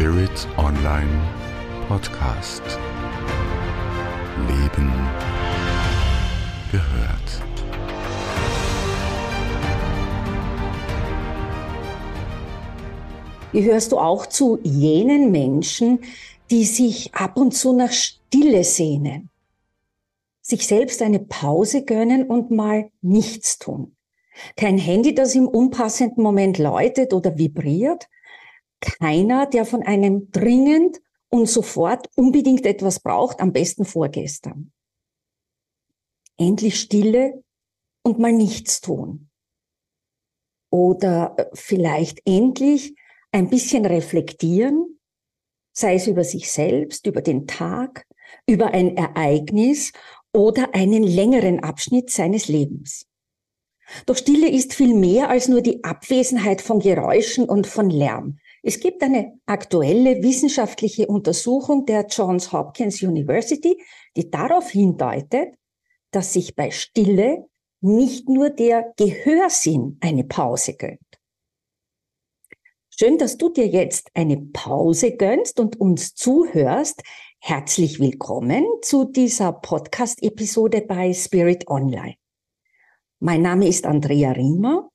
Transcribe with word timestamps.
Spirit 0.00 0.48
Online 0.56 1.10
Podcast. 1.86 2.62
Leben 4.48 4.90
gehört. 6.72 7.42
Gehörst 13.52 13.92
du 13.92 13.98
auch 13.98 14.24
zu 14.24 14.58
jenen 14.62 15.30
Menschen, 15.32 16.00
die 16.50 16.64
sich 16.64 17.14
ab 17.14 17.36
und 17.36 17.52
zu 17.52 17.74
nach 17.74 17.92
Stille 17.92 18.64
sehnen? 18.64 19.28
Sich 20.40 20.66
selbst 20.66 21.02
eine 21.02 21.18
Pause 21.18 21.84
gönnen 21.84 22.26
und 22.26 22.50
mal 22.50 22.90
nichts 23.02 23.58
tun. 23.58 23.96
Kein 24.56 24.78
Handy, 24.78 25.14
das 25.14 25.34
im 25.34 25.46
unpassenden 25.46 26.22
Moment 26.22 26.56
läutet 26.56 27.12
oder 27.12 27.36
vibriert. 27.36 28.08
Keiner, 28.80 29.46
der 29.46 29.64
von 29.64 29.82
einem 29.82 30.30
dringend 30.30 31.00
und 31.28 31.48
sofort 31.48 32.08
unbedingt 32.16 32.66
etwas 32.66 33.00
braucht, 33.00 33.40
am 33.40 33.52
besten 33.52 33.84
vorgestern. 33.84 34.72
Endlich 36.36 36.80
Stille 36.80 37.44
und 38.02 38.18
mal 38.18 38.32
nichts 38.32 38.80
tun. 38.80 39.30
Oder 40.70 41.34
äh, 41.36 41.46
vielleicht 41.52 42.22
endlich 42.24 42.94
ein 43.32 43.50
bisschen 43.50 43.86
reflektieren, 43.86 44.98
sei 45.72 45.94
es 45.94 46.06
über 46.06 46.24
sich 46.24 46.50
selbst, 46.50 47.06
über 47.06 47.22
den 47.22 47.46
Tag, 47.46 48.06
über 48.46 48.68
ein 48.68 48.96
Ereignis 48.96 49.92
oder 50.32 50.74
einen 50.74 51.02
längeren 51.02 51.60
Abschnitt 51.60 52.10
seines 52.10 52.48
Lebens. 52.48 53.06
Doch 54.06 54.16
Stille 54.16 54.48
ist 54.48 54.74
viel 54.74 54.94
mehr 54.94 55.28
als 55.28 55.48
nur 55.48 55.62
die 55.62 55.82
Abwesenheit 55.82 56.60
von 56.60 56.78
Geräuschen 56.78 57.48
und 57.48 57.66
von 57.66 57.90
Lärm. 57.90 58.38
Es 58.62 58.78
gibt 58.78 59.02
eine 59.02 59.40
aktuelle 59.46 60.22
wissenschaftliche 60.22 61.06
Untersuchung 61.06 61.86
der 61.86 62.06
Johns 62.06 62.52
Hopkins 62.52 63.02
University, 63.02 63.82
die 64.16 64.30
darauf 64.30 64.70
hindeutet, 64.70 65.54
dass 66.10 66.34
sich 66.34 66.54
bei 66.54 66.70
Stille 66.70 67.46
nicht 67.80 68.28
nur 68.28 68.50
der 68.50 68.92
Gehörsinn 68.96 69.96
eine 70.00 70.24
Pause 70.24 70.74
gönnt. 70.74 71.00
Schön, 72.90 73.16
dass 73.16 73.38
du 73.38 73.48
dir 73.48 73.66
jetzt 73.66 74.10
eine 74.12 74.36
Pause 74.36 75.16
gönnst 75.16 75.58
und 75.58 75.80
uns 75.80 76.14
zuhörst. 76.14 77.02
Herzlich 77.38 77.98
willkommen 77.98 78.66
zu 78.82 79.04
dieser 79.04 79.52
Podcast-Episode 79.52 80.82
bei 80.82 81.14
Spirit 81.14 81.66
Online. 81.68 82.16
Mein 83.20 83.40
Name 83.40 83.68
ist 83.68 83.86
Andrea 83.86 84.32
Riemer 84.32 84.90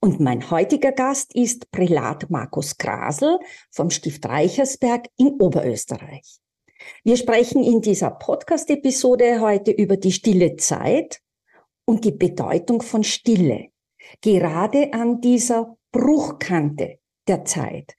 und 0.00 0.18
mein 0.18 0.50
heutiger 0.50 0.92
Gast 0.92 1.34
ist 1.34 1.70
Prälat 1.70 2.30
Markus 2.30 2.78
Grasel 2.78 3.38
vom 3.70 3.90
Stift 3.90 4.26
Reichersberg 4.26 5.06
in 5.16 5.34
Oberösterreich. 5.38 6.38
Wir 7.04 7.18
sprechen 7.18 7.62
in 7.62 7.82
dieser 7.82 8.10
Podcast-Episode 8.10 9.40
heute 9.40 9.70
über 9.70 9.98
die 9.98 10.12
stille 10.12 10.56
Zeit 10.56 11.20
und 11.84 12.04
die 12.04 12.12
Bedeutung 12.12 12.80
von 12.80 13.04
Stille, 13.04 13.68
gerade 14.22 14.92
an 14.94 15.20
dieser 15.20 15.76
Bruchkante 15.92 16.98
der 17.28 17.44
Zeit. 17.44 17.94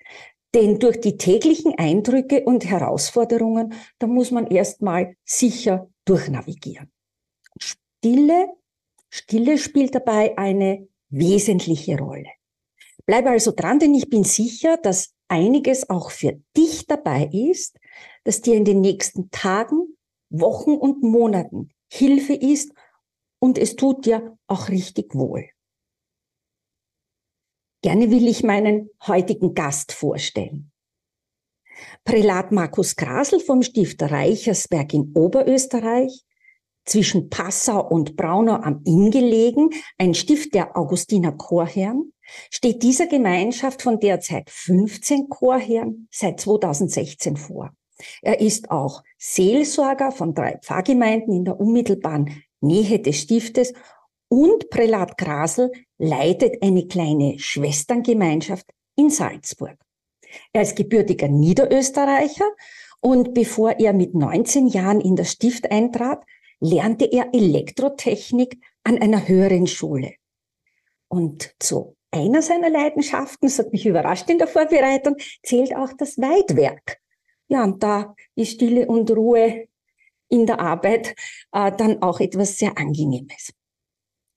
Denn 0.55 0.79
durch 0.79 0.99
die 0.99 1.17
täglichen 1.17 1.77
Eindrücke 1.77 2.43
und 2.43 2.65
Herausforderungen, 2.65 3.73
da 3.99 4.07
muss 4.07 4.31
man 4.31 4.47
erstmal 4.47 5.15
sicher 5.23 5.87
durchnavigieren. 6.05 6.91
Stille 7.59 8.47
Stille 9.13 9.57
spielt 9.57 9.93
dabei 9.93 10.37
eine 10.37 10.87
wesentliche 11.11 11.97
Rolle. 11.97 12.29
Bleibe 13.05 13.29
also 13.29 13.51
dran, 13.51 13.79
denn 13.79 13.93
ich 13.93 14.09
bin 14.09 14.23
sicher, 14.23 14.77
dass 14.77 15.13
einiges 15.27 15.89
auch 15.89 16.11
für 16.11 16.41
dich 16.55 16.87
dabei 16.87 17.29
ist, 17.31 17.77
das 18.23 18.41
dir 18.41 18.55
in 18.55 18.65
den 18.65 18.81
nächsten 18.81 19.29
Tagen, 19.31 19.97
Wochen 20.29 20.71
und 20.71 21.03
Monaten 21.03 21.69
Hilfe 21.91 22.33
ist 22.33 22.71
und 23.39 23.57
es 23.57 23.75
tut 23.75 24.05
dir 24.05 24.37
auch 24.47 24.69
richtig 24.69 25.13
wohl. 25.13 25.49
Gerne 27.83 28.11
will 28.11 28.27
ich 28.27 28.43
meinen 28.43 28.89
heutigen 29.05 29.53
Gast 29.53 29.91
vorstellen. 29.91 30.71
Prälat 32.05 32.51
Markus 32.51 32.95
Grasel 32.95 33.39
vom 33.39 33.63
Stift 33.63 34.01
Reichersberg 34.03 34.93
in 34.93 35.11
Oberösterreich 35.15 36.23
zwischen 36.85 37.29
Passau 37.29 37.87
und 37.87 38.15
Braunau 38.15 38.55
am 38.55 38.81
Inn 38.85 39.11
gelegen, 39.11 39.69
ein 39.97 40.13
Stift 40.13 40.53
der 40.53 40.75
Augustiner 40.77 41.31
Chorherren, 41.31 42.13
steht 42.49 42.83
dieser 42.83 43.07
Gemeinschaft 43.07 43.81
von 43.81 43.99
derzeit 43.99 44.49
15 44.49 45.29
Chorherren 45.29 46.07
seit 46.11 46.39
2016 46.39 47.37
vor. 47.37 47.71
Er 48.21 48.39
ist 48.39 48.71
auch 48.71 49.03
Seelsorger 49.17 50.11
von 50.11 50.33
drei 50.33 50.57
Pfarrgemeinden 50.57 51.35
in 51.35 51.45
der 51.45 51.59
unmittelbaren 51.59 52.43
Nähe 52.61 52.99
des 52.99 53.17
Stiftes 53.17 53.73
und 54.27 54.69
Prälat 54.69 55.17
Grasel 55.17 55.71
leitet 55.97 56.63
eine 56.63 56.87
kleine 56.87 57.37
Schwesterngemeinschaft 57.37 58.65
in 58.95 59.09
Salzburg. 59.09 59.77
Er 60.53 60.61
ist 60.61 60.75
gebürtiger 60.75 61.27
Niederösterreicher 61.27 62.49
und 63.01 63.33
bevor 63.33 63.71
er 63.79 63.93
mit 63.93 64.15
19 64.15 64.67
Jahren 64.67 65.01
in 65.01 65.15
das 65.15 65.31
Stift 65.31 65.69
eintrat, 65.69 66.23
lernte 66.61 67.11
er 67.11 67.33
Elektrotechnik 67.33 68.57
an 68.83 68.99
einer 68.99 69.27
höheren 69.27 69.67
Schule. 69.67 70.13
Und 71.09 71.53
zu 71.59 71.97
einer 72.11 72.41
seiner 72.41 72.69
Leidenschaften, 72.69 73.47
das 73.47 73.59
hat 73.59 73.73
mich 73.73 73.85
überrascht 73.85 74.29
in 74.29 74.37
der 74.37 74.47
Vorbereitung, 74.47 75.17
zählt 75.43 75.75
auch 75.75 75.91
das 75.97 76.17
Weitwerk. 76.17 77.01
Ja, 77.47 77.65
und 77.65 77.83
da 77.83 78.15
ist 78.35 78.53
Stille 78.53 78.87
und 78.87 79.11
Ruhe 79.11 79.67
in 80.29 80.45
der 80.45 80.61
Arbeit 80.61 81.15
äh, 81.51 81.71
dann 81.75 82.01
auch 82.01 82.21
etwas 82.21 82.57
sehr 82.57 82.77
Angenehmes. 82.77 83.51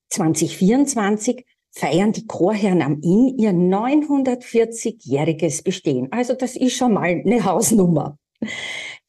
2024 0.09 1.45
feiern 1.71 2.11
die 2.11 2.27
Chorherren 2.27 2.81
am 2.81 2.99
Inn 3.01 3.37
ihr 3.37 3.51
940-jähriges 3.51 5.63
Bestehen. 5.63 6.11
Also 6.11 6.33
das 6.33 6.55
ist 6.55 6.75
schon 6.75 6.93
mal 6.93 7.03
eine 7.03 7.45
Hausnummer. 7.45 8.17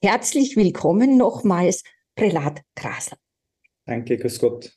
Herzlich 0.00 0.56
willkommen 0.56 1.16
nochmals 1.16 1.82
Prälat 2.16 2.62
Grasel. 2.75 3.19
Danke, 3.84 4.16
grüß 4.16 4.41
Gott. 4.41 4.72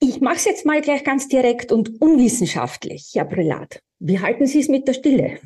Ich 0.00 0.20
mache 0.20 0.36
es 0.36 0.44
jetzt 0.44 0.66
mal 0.66 0.82
gleich 0.82 1.04
ganz 1.04 1.28
direkt 1.28 1.72
und 1.72 2.02
unwissenschaftlich, 2.02 3.12
Herr 3.14 3.24
Prälat. 3.24 3.80
Wie 4.00 4.18
halten 4.18 4.46
Sie 4.46 4.60
es 4.60 4.68
mit 4.68 4.86
der 4.86 4.92
Stille? 4.92 5.38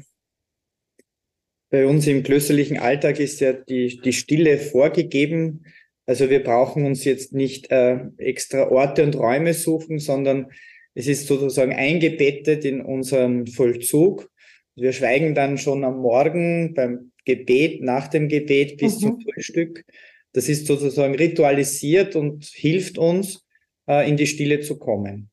Bei 1.70 1.86
uns 1.86 2.06
im 2.06 2.22
klösterlichen 2.22 2.78
Alltag 2.78 3.20
ist 3.20 3.40
ja 3.40 3.52
die, 3.52 4.00
die 4.00 4.12
Stille 4.14 4.58
vorgegeben. 4.58 5.66
Also 6.06 6.30
wir 6.30 6.42
brauchen 6.42 6.86
uns 6.86 7.04
jetzt 7.04 7.34
nicht 7.34 7.70
äh, 7.70 8.06
extra 8.16 8.70
Orte 8.70 9.04
und 9.04 9.14
Räume 9.14 9.52
suchen, 9.52 9.98
sondern 9.98 10.50
es 10.94 11.06
ist 11.06 11.26
sozusagen 11.26 11.74
eingebettet 11.74 12.64
in 12.64 12.80
unseren 12.80 13.46
Vollzug. 13.46 14.30
Wir 14.74 14.92
schweigen 14.92 15.34
dann 15.34 15.58
schon 15.58 15.84
am 15.84 15.98
Morgen 15.98 16.72
beim 16.74 17.12
Gebet, 17.28 17.82
nach 17.82 18.08
dem 18.08 18.28
Gebet 18.28 18.78
bis 18.78 18.96
mhm. 18.96 19.00
zum 19.00 19.20
Frühstück. 19.20 19.84
Das 20.32 20.48
ist 20.48 20.66
sozusagen 20.66 21.14
ritualisiert 21.14 22.16
und 22.16 22.46
hilft 22.46 22.96
uns, 22.96 23.46
äh, 23.86 24.08
in 24.08 24.16
die 24.16 24.26
Stille 24.26 24.60
zu 24.60 24.78
kommen. 24.78 25.30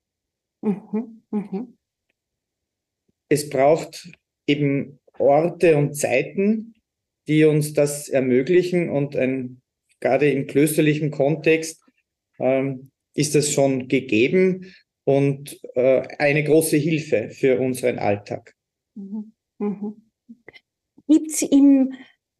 Mhm. 0.61 1.23
Mhm. 1.31 1.77
Es 3.29 3.49
braucht 3.49 4.11
eben 4.45 4.99
Orte 5.17 5.77
und 5.77 5.95
Zeiten, 5.95 6.73
die 7.27 7.45
uns 7.45 7.71
das 7.71 8.09
ermöglichen 8.09 8.89
und 8.89 9.15
ein, 9.15 9.61
gerade 10.01 10.29
im 10.29 10.47
klösterlichen 10.47 11.11
Kontext 11.11 11.81
ähm, 12.39 12.91
ist 13.13 13.35
das 13.35 13.53
schon 13.53 13.87
gegeben 13.87 14.73
und 15.05 15.59
äh, 15.75 16.01
eine 16.19 16.43
große 16.43 16.75
Hilfe 16.75 17.29
für 17.29 17.59
unseren 17.59 17.99
Alltag. 17.99 18.53
Mhm. 18.95 20.04
Gibt's 21.07 21.41
im, 21.41 21.93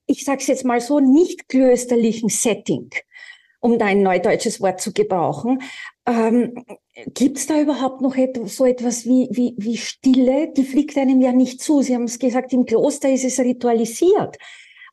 ich 0.06 0.24
sage 0.24 0.40
es 0.42 0.48
jetzt 0.48 0.66
mal 0.66 0.82
so, 0.82 1.00
nicht 1.00 1.50
klösterlichen 1.50 2.30
Setting, 2.30 2.90
um 3.60 3.80
da 3.80 3.86
ein 3.86 4.04
neudeutsches 4.04 4.62
Wort 4.62 4.82
zu 4.82 4.94
gebrauchen, 4.94 5.62
ähm, 6.06 6.66
gibt 7.14 7.38
es 7.38 7.48
da 7.48 7.60
überhaupt 7.60 8.02
noch 8.02 8.16
etwas, 8.16 8.56
so 8.56 8.66
etwas 8.66 9.06
wie, 9.06 9.28
wie, 9.32 9.56
wie 9.58 9.78
Stille? 9.78 10.52
Die 10.56 10.64
fliegt 10.64 10.98
einem 10.98 11.22
ja 11.22 11.32
nicht 11.32 11.62
zu. 11.62 11.82
Sie 11.82 11.96
haben 11.96 12.04
es 12.04 12.20
gesagt, 12.20 12.54
im 12.54 12.66
Kloster 12.66 13.12
ist 13.12 13.26
es 13.26 13.40
ritualisiert. 13.40 14.38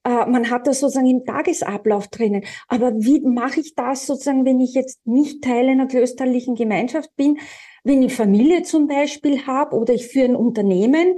Äh, 0.04 0.26
man 0.26 0.50
hat 0.50 0.66
das 0.66 0.80
sozusagen 0.80 1.08
im 1.08 1.24
Tagesablauf 1.24 2.08
drinnen. 2.08 2.44
Aber 2.68 2.92
wie 2.94 3.20
mache 3.20 3.60
ich 3.60 3.74
das 3.74 4.06
sozusagen, 4.06 4.44
wenn 4.44 4.60
ich 4.60 4.74
jetzt 4.74 5.06
nicht 5.06 5.44
Teil 5.44 5.68
einer 5.68 5.86
klösterlichen 5.86 6.54
Gemeinschaft 6.54 7.14
bin? 7.16 7.38
Wenn 7.84 8.02
ich 8.02 8.14
Familie 8.14 8.62
zum 8.62 8.86
Beispiel 8.86 9.46
habe 9.46 9.76
oder 9.76 9.92
ich 9.92 10.06
führe 10.06 10.26
ein 10.26 10.36
Unternehmen, 10.36 11.16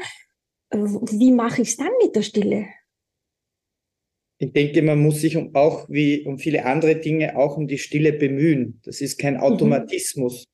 wie 0.74 1.32
mache 1.32 1.62
ich 1.62 1.68
es 1.68 1.76
dann 1.76 1.90
mit 2.02 2.14
der 2.14 2.22
Stille? 2.22 2.66
Ich 4.38 4.52
denke, 4.52 4.82
man 4.82 5.00
muss 5.00 5.20
sich 5.20 5.36
um, 5.36 5.54
auch 5.54 5.88
wie 5.88 6.24
um 6.24 6.38
viele 6.38 6.66
andere 6.66 6.96
Dinge 6.96 7.36
auch 7.36 7.56
um 7.56 7.68
die 7.68 7.78
Stille 7.78 8.12
bemühen. 8.12 8.80
Das 8.84 9.00
ist 9.00 9.18
kein 9.18 9.34
mhm. 9.34 9.40
Automatismus. 9.40 10.46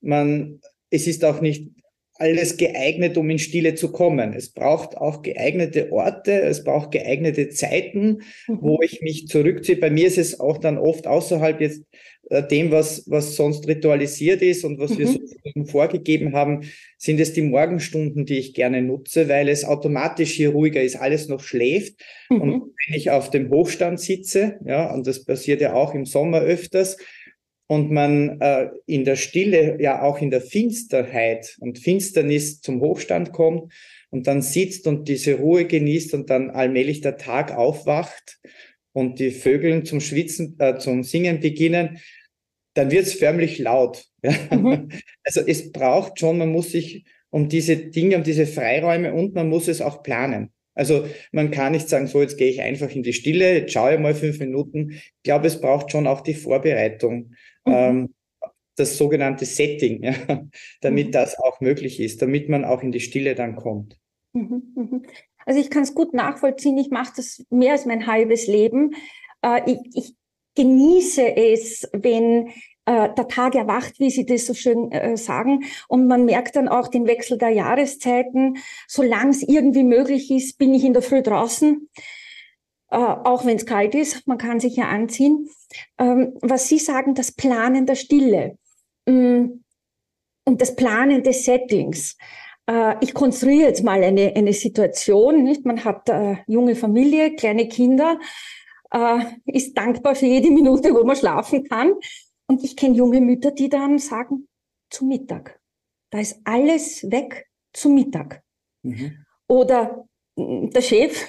Mhm. 0.00 0.08
Man, 0.08 0.60
es 0.90 1.06
ist 1.06 1.24
auch 1.24 1.40
nicht 1.40 1.70
alles 2.18 2.56
geeignet, 2.56 3.18
um 3.18 3.28
in 3.28 3.38
Stille 3.38 3.74
zu 3.74 3.92
kommen. 3.92 4.32
Es 4.32 4.50
braucht 4.50 4.96
auch 4.96 5.22
geeignete 5.22 5.92
Orte, 5.92 6.40
es 6.40 6.64
braucht 6.64 6.92
geeignete 6.92 7.50
Zeiten, 7.50 8.22
mhm. 8.46 8.58
wo 8.62 8.80
ich 8.82 9.02
mich 9.02 9.28
zurückziehe. 9.28 9.76
Bei 9.76 9.90
mir 9.90 10.06
ist 10.06 10.18
es 10.18 10.40
auch 10.40 10.58
dann 10.58 10.78
oft 10.78 11.06
außerhalb 11.06 11.60
jetzt 11.60 11.82
dem, 12.28 12.70
was, 12.72 13.04
was 13.08 13.36
sonst 13.36 13.68
ritualisiert 13.68 14.42
ist 14.42 14.64
und 14.64 14.78
was 14.78 14.92
mhm. 14.92 14.98
wir 14.98 15.06
so 15.06 15.64
vorgegeben 15.66 16.34
haben, 16.34 16.62
sind 16.98 17.20
es 17.20 17.32
die 17.32 17.42
Morgenstunden, 17.42 18.26
die 18.26 18.38
ich 18.38 18.54
gerne 18.54 18.82
nutze, 18.82 19.28
weil 19.28 19.48
es 19.48 19.64
automatisch 19.64 20.32
hier 20.32 20.50
ruhiger 20.50 20.82
ist, 20.82 20.96
alles 20.96 21.28
noch 21.28 21.40
schläft. 21.40 21.94
Mhm. 22.28 22.40
Und 22.40 22.52
wenn 22.86 22.96
ich 22.96 23.10
auf 23.10 23.30
dem 23.30 23.50
Hochstand 23.50 24.00
sitze, 24.00 24.58
ja, 24.64 24.92
und 24.92 25.06
das 25.06 25.24
passiert 25.24 25.60
ja 25.60 25.74
auch 25.74 25.94
im 25.94 26.04
Sommer 26.04 26.40
öfters, 26.40 26.96
und 27.68 27.90
man 27.90 28.40
äh, 28.40 28.70
in 28.86 29.04
der 29.04 29.16
Stille, 29.16 29.78
ja 29.80 30.02
auch 30.02 30.20
in 30.20 30.30
der 30.30 30.40
Finsterheit 30.40 31.56
und 31.60 31.80
Finsternis 31.80 32.60
zum 32.60 32.80
Hochstand 32.80 33.32
kommt 33.32 33.72
und 34.10 34.28
dann 34.28 34.40
sitzt 34.40 34.86
und 34.86 35.08
diese 35.08 35.34
Ruhe 35.34 35.64
genießt 35.64 36.14
und 36.14 36.30
dann 36.30 36.50
allmählich 36.50 37.00
der 37.00 37.16
Tag 37.16 37.52
aufwacht 37.52 38.38
und 38.96 39.18
die 39.18 39.30
Vögel 39.30 39.82
zum 39.82 40.00
Schwitzen, 40.00 40.56
äh, 40.58 40.78
zum 40.78 41.02
Singen 41.02 41.40
beginnen, 41.40 41.98
dann 42.72 42.90
wird 42.90 43.06
es 43.06 43.14
förmlich 43.14 43.58
laut. 43.58 44.04
Ja? 44.22 44.56
Mhm. 44.56 44.88
Also 45.22 45.42
es 45.46 45.70
braucht 45.70 46.18
schon, 46.18 46.38
man 46.38 46.50
muss 46.50 46.72
sich 46.72 47.04
um 47.30 47.48
diese 47.48 47.76
Dinge, 47.76 48.16
um 48.16 48.24
diese 48.24 48.46
Freiräume 48.46 49.12
und 49.12 49.34
man 49.34 49.48
muss 49.48 49.68
es 49.68 49.80
auch 49.80 50.02
planen. 50.02 50.50
Also 50.74 51.06
man 51.30 51.52
kann 51.52 51.72
nicht 51.72 51.88
sagen, 51.88 52.08
so 52.08 52.20
jetzt 52.22 52.38
gehe 52.38 52.50
ich 52.50 52.60
einfach 52.60 52.90
in 52.90 53.04
die 53.04 53.12
Stille, 53.12 53.54
jetzt 53.54 53.72
schaue 53.72 53.94
ich 53.94 54.00
mal 54.00 54.14
fünf 54.14 54.40
Minuten. 54.40 54.90
Ich 54.90 55.22
glaube, 55.22 55.46
es 55.46 55.60
braucht 55.60 55.92
schon 55.92 56.08
auch 56.08 56.22
die 56.22 56.34
Vorbereitung, 56.34 57.34
mhm. 57.66 57.72
ähm, 57.72 58.14
das 58.76 58.96
sogenannte 58.96 59.44
Setting, 59.44 60.02
ja, 60.02 60.14
damit 60.80 61.08
mhm. 61.08 61.12
das 61.12 61.38
auch 61.38 61.60
möglich 61.60 62.00
ist, 62.00 62.20
damit 62.22 62.48
man 62.48 62.64
auch 62.64 62.82
in 62.82 62.90
die 62.90 63.00
Stille 63.00 63.34
dann 63.36 63.54
kommt. 63.54 63.96
Also 65.46 65.60
ich 65.60 65.70
kann 65.70 65.84
es 65.84 65.94
gut 65.94 66.12
nachvollziehen. 66.12 66.76
Ich 66.76 66.90
mache 66.90 67.14
das 67.16 67.42
mehr 67.48 67.72
als 67.72 67.86
mein 67.86 68.06
halbes 68.06 68.46
Leben. 68.46 68.94
Äh, 69.42 69.72
ich, 69.72 69.78
ich 69.94 70.14
genieße 70.56 71.36
es, 71.36 71.88
wenn 71.92 72.48
äh, 72.86 73.12
der 73.14 73.28
Tag 73.28 73.54
erwacht, 73.54 73.98
wie 73.98 74.10
Sie 74.10 74.26
das 74.26 74.46
so 74.46 74.54
schön 74.54 74.90
äh, 74.92 75.16
sagen. 75.16 75.64
Und 75.88 76.06
man 76.06 76.24
merkt 76.24 76.56
dann 76.56 76.68
auch 76.68 76.88
den 76.88 77.06
Wechsel 77.06 77.38
der 77.38 77.50
Jahreszeiten. 77.50 78.58
Solange 78.88 79.30
es 79.30 79.42
irgendwie 79.42 79.84
möglich 79.84 80.30
ist, 80.30 80.58
bin 80.58 80.74
ich 80.74 80.84
in 80.84 80.92
der 80.92 81.02
Früh 81.02 81.22
draußen. 81.22 81.88
Äh, 82.90 82.96
auch 82.96 83.44
wenn 83.44 83.56
es 83.56 83.66
kalt 83.66 83.94
ist, 83.94 84.26
man 84.26 84.38
kann 84.38 84.60
sich 84.60 84.76
ja 84.76 84.88
anziehen. 84.88 85.48
Ähm, 85.98 86.34
was 86.40 86.68
Sie 86.68 86.78
sagen, 86.78 87.14
das 87.14 87.32
Planen 87.32 87.86
der 87.86 87.96
Stille 87.96 88.58
mm, 89.06 89.46
und 90.44 90.60
das 90.62 90.76
Planen 90.76 91.22
des 91.22 91.44
Settings. 91.44 92.16
Äh, 92.66 92.96
ich 93.00 93.14
konstruiere 93.14 93.68
jetzt 93.68 93.84
mal 93.84 94.02
eine, 94.02 94.34
eine 94.34 94.52
Situation. 94.52 95.44
Nicht? 95.44 95.64
Man 95.64 95.84
hat 95.84 96.08
äh, 96.08 96.36
junge 96.46 96.76
Familie, 96.76 97.36
kleine 97.36 97.68
Kinder, 97.68 98.18
äh, 98.90 99.24
ist 99.46 99.76
dankbar 99.76 100.14
für 100.14 100.26
jede 100.26 100.50
Minute, 100.50 100.94
wo 100.94 101.04
man 101.04 101.16
schlafen 101.16 101.64
kann. 101.64 101.94
Und 102.48 102.62
ich 102.62 102.76
kenne 102.76 102.94
junge 102.94 103.20
Mütter, 103.20 103.50
die 103.50 103.68
dann 103.68 103.98
sagen, 103.98 104.48
zu 104.90 105.04
Mittag. 105.04 105.60
Da 106.10 106.20
ist 106.20 106.40
alles 106.44 107.10
weg 107.10 107.48
zu 107.72 107.88
Mittag. 107.88 108.42
Mhm. 108.82 109.24
Oder 109.48 110.06
mm, 110.36 110.70
der 110.70 110.80
Chef 110.80 111.28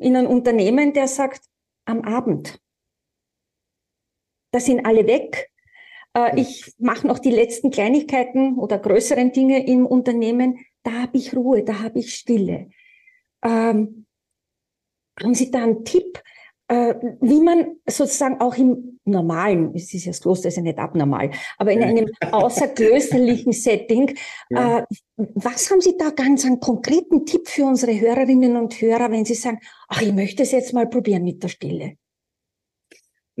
in 0.00 0.16
einem 0.16 0.28
Unternehmen, 0.28 0.92
der 0.92 1.08
sagt, 1.08 1.42
am 1.86 2.02
Abend. 2.02 2.60
Da 4.52 4.60
sind 4.60 4.84
alle 4.84 5.06
weg. 5.06 5.50
Äh, 6.16 6.40
ich 6.40 6.74
mache 6.78 7.06
noch 7.06 7.18
die 7.18 7.30
letzten 7.30 7.70
Kleinigkeiten 7.70 8.58
oder 8.58 8.78
größeren 8.78 9.32
Dinge 9.32 9.66
im 9.66 9.86
Unternehmen. 9.86 10.58
Da 10.82 10.92
habe 10.92 11.16
ich 11.16 11.34
Ruhe, 11.34 11.62
da 11.62 11.80
habe 11.80 11.98
ich 11.98 12.14
Stille. 12.14 12.70
Ähm, 13.42 14.06
haben 15.20 15.34
Sie 15.34 15.50
da 15.50 15.62
einen 15.62 15.84
Tipp, 15.84 16.22
äh, 16.68 16.94
wie 17.20 17.40
man 17.40 17.76
sozusagen 17.86 18.40
auch 18.40 18.56
im 18.56 19.00
normalen, 19.04 19.74
es 19.74 19.92
ist 19.92 20.04
ja 20.04 20.12
das 20.12 20.20
Kloster 20.20 20.48
ist 20.48 20.56
ja 20.56 20.62
nicht 20.62 20.78
abnormal, 20.78 21.30
aber 21.58 21.72
in 21.72 21.82
einem 21.82 22.06
außerklösterlichen 22.30 23.52
Setting, 23.52 24.16
ja. 24.50 24.78
äh, 24.78 24.84
was 25.16 25.70
haben 25.70 25.80
Sie 25.80 25.96
da 25.98 26.10
ganz 26.10 26.44
einen 26.44 26.60
konkreten 26.60 27.26
Tipp 27.26 27.48
für 27.48 27.64
unsere 27.64 27.98
Hörerinnen 27.98 28.56
und 28.56 28.80
Hörer, 28.80 29.10
wenn 29.10 29.24
Sie 29.24 29.34
sagen, 29.34 29.58
ach, 29.88 30.00
ich 30.00 30.12
möchte 30.12 30.44
es 30.44 30.52
jetzt 30.52 30.72
mal 30.72 30.88
probieren 30.88 31.24
mit 31.24 31.42
der 31.42 31.48
Stille? 31.48 31.96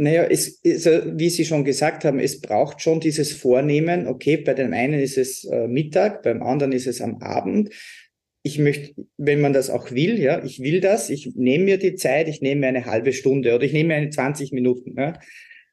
Naja, 0.00 0.24
es 0.24 0.48
ist, 0.62 0.86
wie 0.86 1.28
Sie 1.28 1.44
schon 1.44 1.64
gesagt 1.64 2.04
haben, 2.04 2.18
es 2.18 2.40
braucht 2.40 2.80
schon 2.80 3.00
dieses 3.00 3.32
Vornehmen, 3.32 4.06
okay, 4.06 4.38
bei 4.38 4.54
dem 4.54 4.72
einen 4.72 4.98
ist 4.98 5.18
es 5.18 5.44
äh, 5.44 5.68
Mittag, 5.68 6.22
beim 6.22 6.42
anderen 6.42 6.72
ist 6.72 6.86
es 6.86 7.00
am 7.00 7.18
Abend 7.18 7.70
ich 8.42 8.58
möchte, 8.58 8.94
wenn 9.18 9.40
man 9.40 9.52
das 9.52 9.68
auch 9.68 9.90
will, 9.90 10.18
ja, 10.18 10.42
ich 10.42 10.60
will 10.60 10.80
das, 10.80 11.10
ich 11.10 11.32
nehme 11.34 11.64
mir 11.64 11.78
die 11.78 11.94
Zeit, 11.94 12.28
ich 12.28 12.40
nehme 12.40 12.62
mir 12.62 12.68
eine 12.68 12.86
halbe 12.86 13.12
Stunde 13.12 13.54
oder 13.54 13.64
ich 13.64 13.72
nehme 13.72 13.88
mir 13.88 13.96
eine 13.96 14.10
20 14.10 14.52
Minuten. 14.52 14.94
Ja. 14.96 15.18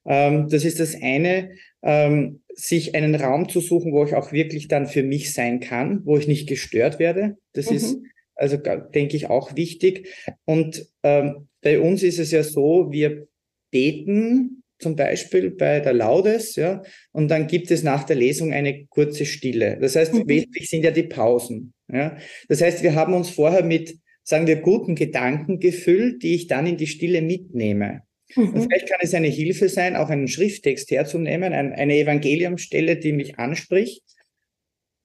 Ähm, 0.06 0.48
das 0.50 0.66
ist 0.66 0.80
das 0.80 0.96
eine, 1.02 1.52
ähm, 1.82 2.42
sich 2.54 2.96
einen 2.96 3.16
Raum 3.16 3.48
zu 3.48 3.62
suchen, 3.62 3.94
wo 3.94 4.04
ich 4.04 4.16
auch 4.16 4.32
wirklich 4.34 4.68
dann 4.68 4.88
für 4.88 5.04
mich 5.04 5.34
sein 5.34 5.60
kann, 5.60 6.02
wo 6.06 6.18
ich 6.18 6.28
nicht 6.28 6.50
gestört 6.50 7.00
werde. 7.00 7.38
Das 7.54 7.70
mhm. 7.70 7.76
ist 7.78 7.98
also 8.40 8.58
denke 8.58 9.18
ich 9.18 9.30
auch 9.32 9.56
wichtig. 9.56 10.14
Und 10.46 10.88
ähm, 11.02 11.48
bei 11.62 11.80
uns 11.80 12.04
ist 12.04 12.20
es 12.20 12.30
ja 12.32 12.44
so, 12.44 12.92
wir 12.92 13.28
beten 13.72 14.64
zum 14.80 14.96
Beispiel 14.96 15.52
bei 15.52 15.80
der 15.80 15.94
Laudes, 15.94 16.56
ja, 16.56 16.84
und 17.12 17.30
dann 17.30 17.48
gibt 17.48 17.72
es 17.72 17.84
nach 17.84 18.04
der 18.04 18.16
Lesung 18.16 18.54
eine 18.54 18.86
kurze 18.88 19.26
Stille. 19.26 19.78
Das 19.82 19.96
heißt, 19.96 20.14
mhm. 20.14 20.28
wesentlich 20.28 20.70
sind 20.70 20.84
ja 20.84 20.92
die 20.92 21.04
Pausen. 21.04 21.74
Ja. 21.92 22.18
Das 22.48 22.62
heißt, 22.62 22.84
wir 22.84 22.96
haben 22.96 23.14
uns 23.14 23.30
vorher 23.30 23.64
mit, 23.64 23.98
sagen 24.24 24.46
wir, 24.46 24.58
guten 24.58 24.96
Gedanken 24.96 25.60
gefüllt, 25.60 26.22
die 26.22 26.36
ich 26.36 26.48
dann 26.48 26.68
in 26.68 26.78
die 26.78 26.88
Stille 26.88 27.22
mitnehme. 27.22 28.04
Mhm. 28.36 28.54
Und 28.54 28.62
vielleicht 28.64 28.90
kann 28.90 29.00
es 29.02 29.14
eine 29.14 29.28
Hilfe 29.28 29.70
sein, 29.70 29.96
auch 29.96 30.10
einen 30.10 30.28
Schrifttext 30.28 30.92
herzunehmen, 30.92 31.54
ein, 31.54 31.74
eine 31.74 31.98
Evangeliumstelle, 31.98 32.98
die 32.98 33.14
mich 33.14 33.40
anspricht, 33.40 34.04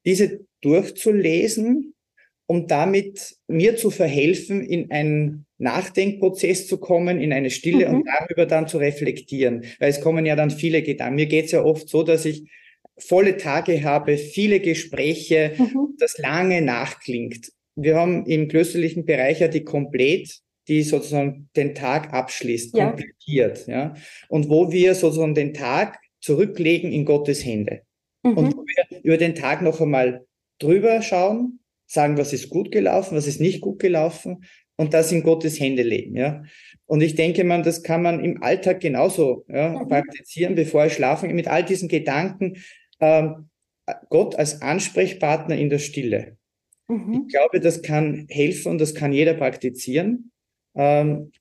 diese 0.05 0.41
durchzulesen, 0.61 1.95
um 2.47 2.67
damit 2.67 3.37
mir 3.47 3.77
zu 3.77 3.91
verhelfen, 3.91 4.65
in 4.65 4.91
einen 4.91 5.47
Nachdenkprozess 5.59 6.67
zu 6.67 6.79
kommen, 6.79 7.21
in 7.21 7.33
eine 7.33 7.51
Stille 7.51 7.89
mhm. 7.89 7.95
und 7.95 8.07
darüber 8.07 8.47
dann 8.47 8.69
zu 8.69 8.79
reflektieren. 8.79 9.65
Weil 9.79 9.91
es 9.91 10.01
kommen 10.01 10.27
ja 10.27 10.37
dann 10.37 10.51
viele 10.51 10.83
Gedanken. 10.83 11.17
Mir 11.17 11.27
geht 11.27 11.47
es 11.47 11.53
ja 11.53 11.65
oft 11.65 11.89
so, 11.89 12.03
dass 12.03 12.25
ich 12.25 12.45
volle 12.99 13.37
Tage 13.37 13.83
habe, 13.85 14.19
viele 14.19 14.61
Gespräche, 14.61 15.53
mhm. 15.57 15.97
das 15.99 16.19
lange 16.19 16.63
nachklingt. 16.63 17.53
Wir 17.75 17.97
haben 17.97 18.27
im 18.27 18.49
klösterlichen 18.49 19.07
Bereich 19.07 19.41
ja 19.41 19.49
die 19.49 19.65
Komplett, 19.65 20.41
die 20.69 20.83
sozusagen 20.83 21.49
den 21.57 21.75
Tag 21.75 22.13
abschließt, 22.13 22.77
ja. 22.77 22.89
komplettiert, 22.89 23.67
ja. 23.67 23.95
Und 24.29 24.49
wo 24.49 24.71
wir 24.71 24.95
sozusagen 24.95 25.35
den 25.35 25.55
Tag 25.55 25.99
zurücklegen 26.21 26.93
in 26.93 27.05
Gottes 27.05 27.45
Hände. 27.45 27.83
Mhm. 28.23 28.37
Und 28.37 28.57
wo 28.57 28.65
wir 28.65 29.03
über 29.03 29.17
den 29.17 29.35
Tag 29.35 29.63
noch 29.63 29.81
einmal 29.81 30.27
drüber 30.59 31.03
schauen, 31.03 31.61
sagen, 31.93 32.17
was 32.17 32.33
ist 32.33 32.49
gut 32.49 32.71
gelaufen, 32.71 33.17
was 33.17 33.27
ist 33.27 33.41
nicht 33.41 33.61
gut 33.61 33.79
gelaufen 33.79 34.45
und 34.77 34.95
das 34.95 35.13
in 35.13 35.23
Gottes 35.23 35.61
Hände 35.61 35.83
legen, 35.83 36.17
ja. 36.17 36.43
Und 36.87 37.03
ich 37.03 37.15
denke 37.15 37.45
man, 37.45 37.63
das 37.63 37.83
kann 37.83 38.03
man 38.03 38.23
im 38.25 38.43
Alltag 38.43 38.81
genauso 38.81 39.45
ja, 39.49 39.71
mhm. 39.71 39.89
praktizieren, 39.89 40.55
bevor 40.55 40.87
ich 40.87 40.95
schlafen, 40.95 41.35
mit 41.35 41.49
all 41.49 41.65
diesen 41.65 41.89
Gedanken, 41.89 42.59
ähm, 43.01 43.49
Gott 44.11 44.37
als 44.37 44.63
Ansprechpartner 44.63 45.57
in 45.57 45.71
der 45.71 45.79
Stille. 45.79 46.37
Mhm. 46.89 47.25
Ich 47.27 47.33
glaube, 47.33 47.61
das 47.61 47.83
kann 47.83 48.27
helfen 48.29 48.73
und 48.73 48.81
das 48.81 48.95
kann 48.95 49.13
jeder 49.13 49.35
praktizieren 49.35 50.33
ähm, 50.75 51.33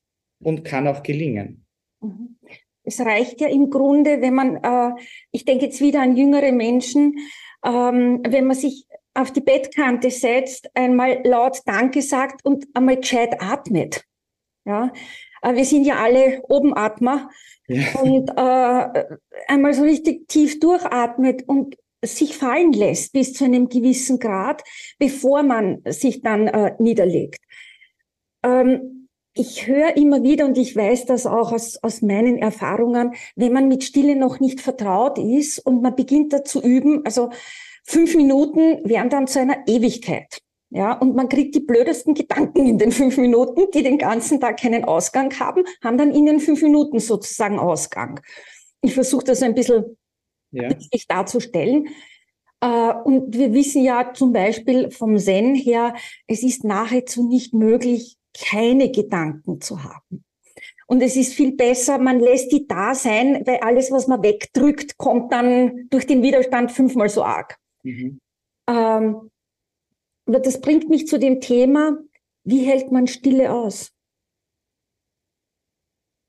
und 0.41 0.63
kann 0.63 0.87
auch 0.87 1.03
gelingen. 1.03 1.65
Mhm. 2.01 2.37
Es 2.83 2.99
reicht 2.99 3.41
ja 3.41 3.47
im 3.47 3.69
Grunde, 3.69 4.21
wenn 4.21 4.33
man, 4.33 4.55
äh, 4.55 4.99
ich 5.31 5.45
denke 5.45 5.65
jetzt 5.65 5.81
wieder 5.81 6.01
an 6.01 6.17
jüngere 6.17 6.51
Menschen, 6.51 7.17
ähm, 7.63 8.21
wenn 8.27 8.45
man 8.45 8.55
sich 8.55 8.85
auf 9.13 9.31
die 9.31 9.41
Bettkante 9.41 10.09
setzt, 10.09 10.69
einmal 10.73 11.21
laut 11.23 11.59
Danke 11.65 12.01
sagt 12.01 12.45
und 12.45 12.65
einmal 12.73 12.97
gescheit 12.97 13.41
atmet. 13.41 14.05
Ja, 14.65 14.91
äh, 15.41 15.55
wir 15.55 15.65
sind 15.65 15.85
ja 15.85 15.95
alle 15.95 16.41
Obenatmer 16.43 17.29
ja. 17.67 17.99
und 18.01 18.29
äh, 18.29 19.17
einmal 19.47 19.73
so 19.73 19.83
richtig 19.83 20.27
tief 20.27 20.59
durchatmet 20.59 21.47
und 21.47 21.75
sich 22.03 22.37
fallen 22.37 22.73
lässt 22.73 23.13
bis 23.13 23.33
zu 23.33 23.45
einem 23.45 23.69
gewissen 23.69 24.19
Grad, 24.19 24.63
bevor 24.97 25.43
man 25.43 25.81
sich 25.87 26.21
dann 26.21 26.47
äh, 26.47 26.75
niederlegt. 26.79 27.41
Ähm, 28.43 29.09
ich 29.33 29.67
höre 29.67 29.95
immer 29.95 30.23
wieder 30.23 30.45
und 30.45 30.57
ich 30.57 30.75
weiß 30.75 31.05
das 31.05 31.25
auch 31.25 31.53
aus, 31.53 31.81
aus 31.81 32.01
meinen 32.01 32.37
Erfahrungen, 32.37 33.13
wenn 33.35 33.53
man 33.53 33.69
mit 33.69 33.83
Stille 33.83 34.15
noch 34.15 34.39
nicht 34.41 34.59
vertraut 34.59 35.17
ist 35.17 35.59
und 35.59 35.81
man 35.81 35.95
beginnt 35.95 36.33
da 36.33 36.43
zu 36.43 36.61
üben, 36.61 37.05
also 37.05 37.29
fünf 37.83 38.15
Minuten 38.15 38.87
werden 38.87 39.09
dann 39.09 39.27
zu 39.27 39.39
einer 39.39 39.67
Ewigkeit. 39.67 40.41
Ja, 40.73 40.93
und 40.93 41.15
man 41.15 41.27
kriegt 41.27 41.53
die 41.53 41.59
blödesten 41.59 42.13
Gedanken 42.13 42.65
in 42.65 42.77
den 42.77 42.93
fünf 42.93 43.17
Minuten, 43.17 43.69
die 43.73 43.83
den 43.83 43.97
ganzen 43.97 44.39
Tag 44.39 44.61
keinen 44.61 44.85
Ausgang 44.85 45.37
haben, 45.37 45.65
haben 45.83 45.97
dann 45.97 46.11
in 46.11 46.25
den 46.25 46.39
fünf 46.39 46.61
Minuten 46.61 46.99
sozusagen 46.99 47.59
Ausgang. 47.59 48.21
Ich 48.81 48.93
versuche 48.93 49.25
das 49.25 49.43
ein 49.43 49.53
bisschen 49.53 49.97
ja. 50.51 50.69
darzustellen. 51.09 51.89
Äh, 52.61 52.93
und 53.03 53.35
wir 53.35 53.53
wissen 53.53 53.83
ja 53.83 54.13
zum 54.13 54.31
Beispiel 54.31 54.91
vom 54.91 55.17
Zen 55.17 55.55
her, 55.55 55.93
es 56.27 56.41
ist 56.41 56.63
nahezu 56.63 57.27
nicht 57.27 57.53
möglich, 57.53 58.15
keine 58.33 58.91
Gedanken 58.91 59.59
zu 59.59 59.83
haben. 59.83 60.23
Und 60.87 61.01
es 61.01 61.15
ist 61.15 61.33
viel 61.33 61.53
besser, 61.53 61.97
man 61.97 62.19
lässt 62.19 62.51
die 62.51 62.67
da 62.67 62.95
sein, 62.95 63.43
weil 63.45 63.57
alles, 63.57 63.91
was 63.91 64.07
man 64.07 64.23
wegdrückt, 64.23 64.97
kommt 64.97 65.31
dann 65.33 65.87
durch 65.89 66.05
den 66.05 66.21
Widerstand 66.21 66.71
fünfmal 66.71 67.09
so 67.09 67.23
arg. 67.23 67.57
Mhm. 67.83 68.19
Ähm, 68.67 69.31
das 70.25 70.61
bringt 70.61 70.89
mich 70.89 71.07
zu 71.07 71.19
dem 71.19 71.41
Thema, 71.41 71.97
wie 72.43 72.65
hält 72.65 72.91
man 72.91 73.07
Stille 73.07 73.51
aus? 73.51 73.91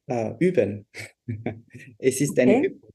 Äh, 0.06 0.34
üben. 0.40 0.86
es 1.98 2.20
ist 2.20 2.38
eine 2.38 2.56
okay. 2.56 2.66
Übung. 2.66 2.90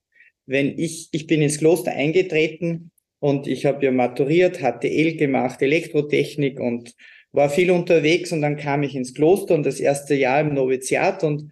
Wenn 0.45 0.77
ich, 0.77 1.09
ich 1.11 1.27
bin 1.27 1.41
ins 1.41 1.57
Kloster 1.57 1.91
eingetreten 1.91 2.91
und 3.19 3.47
ich 3.47 3.65
habe 3.65 3.85
ja 3.85 3.91
maturiert, 3.91 4.59
HTL 4.59 5.17
gemacht, 5.17 5.61
Elektrotechnik 5.61 6.59
und 6.59 6.95
war 7.31 7.49
viel 7.49 7.71
unterwegs 7.71 8.31
und 8.31 8.41
dann 8.41 8.55
kam 8.55 8.83
ich 8.83 8.95
ins 8.95 9.13
Kloster 9.13 9.55
und 9.55 9.65
das 9.65 9.79
erste 9.79 10.15
Jahr 10.15 10.41
im 10.41 10.53
Noviziat 10.53 11.23
und, 11.23 11.51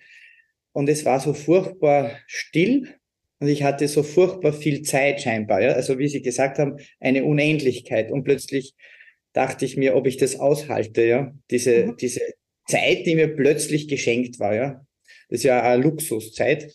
und 0.71 0.87
es 0.87 1.03
war 1.03 1.19
so 1.19 1.33
furchtbar 1.33 2.11
still 2.27 2.95
und 3.39 3.47
ich 3.47 3.63
hatte 3.63 3.87
so 3.87 4.03
furchtbar 4.03 4.53
viel 4.53 4.81
Zeit 4.83 5.21
scheinbar. 5.21 5.61
Ja? 5.61 5.71
Also 5.73 5.99
wie 5.99 6.07
Sie 6.07 6.21
gesagt 6.21 6.57
haben, 6.57 6.77
eine 6.99 7.25
Unendlichkeit 7.25 8.11
und 8.11 8.23
plötzlich 8.23 8.75
dachte 9.33 9.65
ich 9.65 9.75
mir, 9.77 9.95
ob 9.95 10.07
ich 10.07 10.17
das 10.17 10.39
aushalte, 10.39 11.03
ja, 11.03 11.33
diese, 11.51 11.87
mhm. 11.87 11.97
diese 11.97 12.21
Zeit, 12.67 13.05
die 13.05 13.15
mir 13.15 13.35
plötzlich 13.35 13.87
geschenkt 13.87 14.39
war, 14.39 14.55
ja. 14.55 14.85
Das 15.29 15.39
ist 15.39 15.43
ja 15.43 15.61
eine 15.61 15.83
Luxuszeit. 15.83 16.73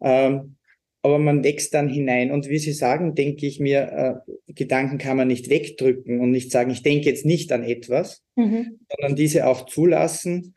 Ähm, 0.00 0.56
aber 1.02 1.18
man 1.18 1.44
wächst 1.44 1.74
dann 1.74 1.88
hinein. 1.88 2.30
Und 2.30 2.48
wie 2.48 2.58
Sie 2.58 2.72
sagen, 2.72 3.14
denke 3.14 3.46
ich 3.46 3.60
mir, 3.60 4.24
äh, 4.26 4.52
Gedanken 4.52 4.98
kann 4.98 5.16
man 5.16 5.28
nicht 5.28 5.48
wegdrücken 5.48 6.20
und 6.20 6.30
nicht 6.30 6.50
sagen, 6.50 6.70
ich 6.70 6.82
denke 6.82 7.06
jetzt 7.06 7.24
nicht 7.24 7.52
an 7.52 7.62
etwas, 7.62 8.24
mhm. 8.36 8.80
sondern 8.90 9.16
diese 9.16 9.46
auch 9.46 9.66
zulassen. 9.66 10.54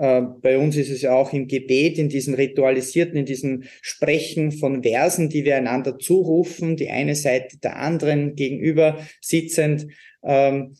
Äh, 0.00 0.22
bei 0.40 0.56
uns 0.56 0.76
ist 0.76 0.90
es 0.90 1.02
ja 1.02 1.12
auch 1.12 1.34
im 1.34 1.46
Gebet, 1.46 1.98
in 1.98 2.08
diesen 2.08 2.32
ritualisierten, 2.32 3.18
in 3.18 3.26
diesem 3.26 3.64
Sprechen 3.82 4.50
von 4.50 4.82
Versen, 4.82 5.28
die 5.28 5.44
wir 5.44 5.56
einander 5.56 5.98
zurufen, 5.98 6.76
die 6.76 6.88
eine 6.88 7.14
Seite 7.14 7.58
der 7.58 7.76
anderen 7.76 8.34
gegenüber 8.34 8.98
sitzend. 9.20 9.88
Ähm, 10.24 10.74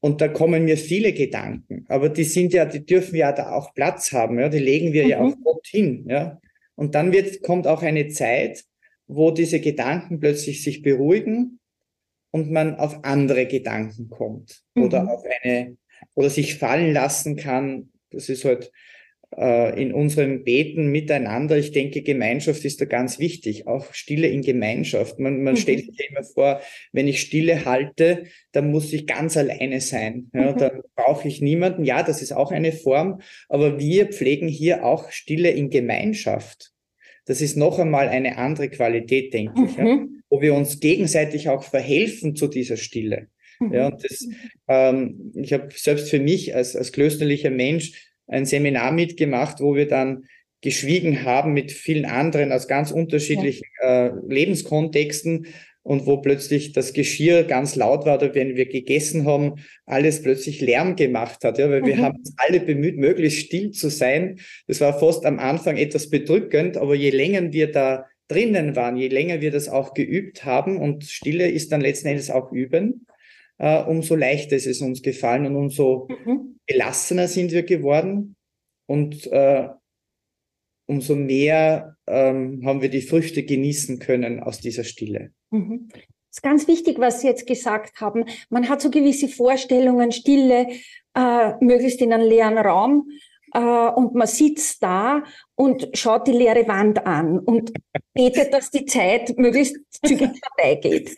und 0.00 0.22
da 0.22 0.28
kommen 0.28 0.64
mir 0.64 0.78
viele 0.78 1.12
Gedanken, 1.12 1.84
aber 1.88 2.08
die 2.08 2.24
sind 2.24 2.54
ja, 2.54 2.64
die 2.64 2.84
dürfen 2.84 3.14
ja 3.14 3.32
da 3.32 3.52
auch 3.52 3.74
Platz 3.74 4.10
haben, 4.12 4.38
ja, 4.40 4.48
die 4.48 4.58
legen 4.58 4.94
wir 4.94 5.04
mhm. 5.04 5.10
ja 5.10 5.20
auch 5.20 5.34
Gott 5.44 5.66
hin, 5.66 6.06
ja. 6.08 6.40
Und 6.74 6.94
dann 6.94 7.12
wird, 7.12 7.42
kommt 7.42 7.66
auch 7.66 7.82
eine 7.82 8.08
Zeit, 8.08 8.64
wo 9.06 9.30
diese 9.30 9.60
Gedanken 9.60 10.18
plötzlich 10.18 10.64
sich 10.64 10.80
beruhigen 10.80 11.60
und 12.30 12.50
man 12.50 12.76
auf 12.76 13.04
andere 13.04 13.46
Gedanken 13.46 14.08
kommt 14.08 14.62
mhm. 14.74 14.84
oder 14.84 15.10
auf 15.12 15.22
eine, 15.42 15.76
oder 16.14 16.30
sich 16.30 16.56
fallen 16.56 16.94
lassen 16.94 17.36
kann. 17.36 17.90
Das 18.12 18.28
ist 18.28 18.44
halt 18.44 18.70
äh, 19.36 19.80
in 19.80 19.92
unserem 19.92 20.44
Beten 20.44 20.88
miteinander. 20.88 21.56
Ich 21.56 21.72
denke, 21.72 22.02
Gemeinschaft 22.02 22.64
ist 22.64 22.80
da 22.80 22.84
ganz 22.84 23.18
wichtig, 23.18 23.66
auch 23.66 23.94
Stille 23.94 24.28
in 24.28 24.42
Gemeinschaft. 24.42 25.18
Man, 25.18 25.42
man 25.42 25.54
mhm. 25.54 25.58
stellt 25.58 25.86
sich 25.86 26.10
immer 26.10 26.22
vor, 26.22 26.60
wenn 26.92 27.08
ich 27.08 27.20
Stille 27.20 27.64
halte, 27.64 28.24
dann 28.52 28.70
muss 28.70 28.92
ich 28.92 29.06
ganz 29.06 29.36
alleine 29.36 29.80
sein. 29.80 30.30
Ja, 30.34 30.52
mhm. 30.52 30.58
Dann 30.58 30.80
brauche 30.94 31.28
ich 31.28 31.40
niemanden. 31.40 31.84
Ja, 31.84 32.02
das 32.02 32.20
ist 32.20 32.32
auch 32.32 32.52
eine 32.52 32.72
Form, 32.72 33.20
aber 33.48 33.78
wir 33.78 34.06
pflegen 34.06 34.48
hier 34.48 34.84
auch 34.84 35.10
Stille 35.10 35.50
in 35.50 35.70
Gemeinschaft. 35.70 36.72
Das 37.24 37.40
ist 37.40 37.56
noch 37.56 37.78
einmal 37.78 38.08
eine 38.08 38.36
andere 38.36 38.68
Qualität, 38.68 39.32
denke 39.32 39.60
mhm. 39.60 39.66
ich, 39.66 39.76
ja, 39.76 39.84
mhm. 39.84 40.22
wo 40.28 40.42
wir 40.42 40.54
uns 40.54 40.80
gegenseitig 40.80 41.48
auch 41.48 41.62
verhelfen 41.62 42.36
zu 42.36 42.48
dieser 42.48 42.76
Stille. 42.76 43.28
Ja, 43.72 43.88
und 43.88 44.02
das, 44.02 44.26
ähm, 44.68 45.32
ich 45.34 45.52
habe 45.52 45.68
selbst 45.74 46.10
für 46.10 46.20
mich 46.20 46.54
als, 46.54 46.74
als 46.74 46.92
klösterlicher 46.92 47.50
Mensch 47.50 48.10
ein 48.26 48.46
Seminar 48.46 48.92
mitgemacht, 48.92 49.60
wo 49.60 49.74
wir 49.74 49.86
dann 49.86 50.24
geschwiegen 50.62 51.24
haben 51.24 51.52
mit 51.52 51.72
vielen 51.72 52.04
anderen 52.04 52.52
aus 52.52 52.68
ganz 52.68 52.92
unterschiedlichen 52.92 53.66
ja. 53.82 54.06
äh, 54.06 54.12
Lebenskontexten 54.28 55.46
und 55.82 56.06
wo 56.06 56.18
plötzlich 56.18 56.72
das 56.72 56.92
Geschirr 56.92 57.42
ganz 57.42 57.74
laut 57.74 58.06
war 58.06 58.18
oder 58.18 58.34
wenn 58.34 58.54
wir 58.54 58.66
gegessen 58.66 59.26
haben, 59.26 59.54
alles 59.84 60.22
plötzlich 60.22 60.60
Lärm 60.60 60.94
gemacht 60.94 61.42
hat. 61.44 61.58
Ja, 61.58 61.68
weil 61.68 61.82
mhm. 61.82 61.86
wir 61.86 61.98
haben 61.98 62.18
uns 62.18 62.34
alle 62.36 62.60
bemüht, 62.60 62.96
möglichst 62.96 63.46
still 63.46 63.72
zu 63.72 63.90
sein. 63.90 64.38
Das 64.68 64.80
war 64.80 64.98
fast 64.98 65.26
am 65.26 65.40
Anfang 65.40 65.76
etwas 65.76 66.08
bedrückend, 66.08 66.76
aber 66.76 66.94
je 66.94 67.10
länger 67.10 67.52
wir 67.52 67.72
da 67.72 68.06
drinnen 68.28 68.76
waren, 68.76 68.96
je 68.96 69.08
länger 69.08 69.40
wir 69.40 69.50
das 69.50 69.68
auch 69.68 69.94
geübt 69.94 70.44
haben 70.44 70.78
und 70.78 71.04
Stille 71.04 71.50
ist 71.50 71.72
dann 71.72 71.80
letzten 71.80 72.08
Endes 72.08 72.30
auch 72.30 72.52
üben, 72.52 73.06
äh, 73.58 73.82
umso 73.82 74.14
leichter 74.16 74.56
ist 74.56 74.66
es 74.66 74.80
uns 74.80 75.02
gefallen 75.02 75.46
und 75.46 75.56
umso 75.56 76.08
mhm. 76.08 76.58
gelassener 76.66 77.28
sind 77.28 77.52
wir 77.52 77.62
geworden 77.62 78.36
und 78.86 79.26
äh, 79.32 79.68
umso 80.86 81.14
mehr 81.14 81.96
ähm, 82.06 82.62
haben 82.64 82.82
wir 82.82 82.90
die 82.90 83.02
Früchte 83.02 83.44
genießen 83.44 83.98
können 83.98 84.40
aus 84.40 84.58
dieser 84.58 84.84
Stille. 84.84 85.32
Mhm. 85.50 85.88
Das 85.90 86.38
ist 86.38 86.42
ganz 86.42 86.68
wichtig, 86.68 86.98
was 86.98 87.20
Sie 87.20 87.26
jetzt 87.26 87.46
gesagt 87.46 88.00
haben. 88.00 88.24
Man 88.48 88.68
hat 88.68 88.80
so 88.80 88.90
gewisse 88.90 89.28
Vorstellungen, 89.28 90.12
Stille, 90.12 90.68
äh, 91.14 91.52
möglichst 91.60 92.00
in 92.00 92.12
einem 92.12 92.26
leeren 92.26 92.56
Raum. 92.56 93.10
Äh, 93.52 93.60
und 93.60 94.14
man 94.14 94.26
sitzt 94.26 94.82
da 94.82 95.24
und 95.54 95.90
schaut 95.92 96.26
die 96.26 96.32
leere 96.32 96.66
Wand 96.68 97.06
an 97.06 97.38
und 97.38 97.72
betet, 98.14 98.52
dass 98.54 98.70
die 98.70 98.86
Zeit 98.86 99.36
möglichst 99.36 99.76
zügig 100.06 100.30
vorbeigeht. 100.56 101.14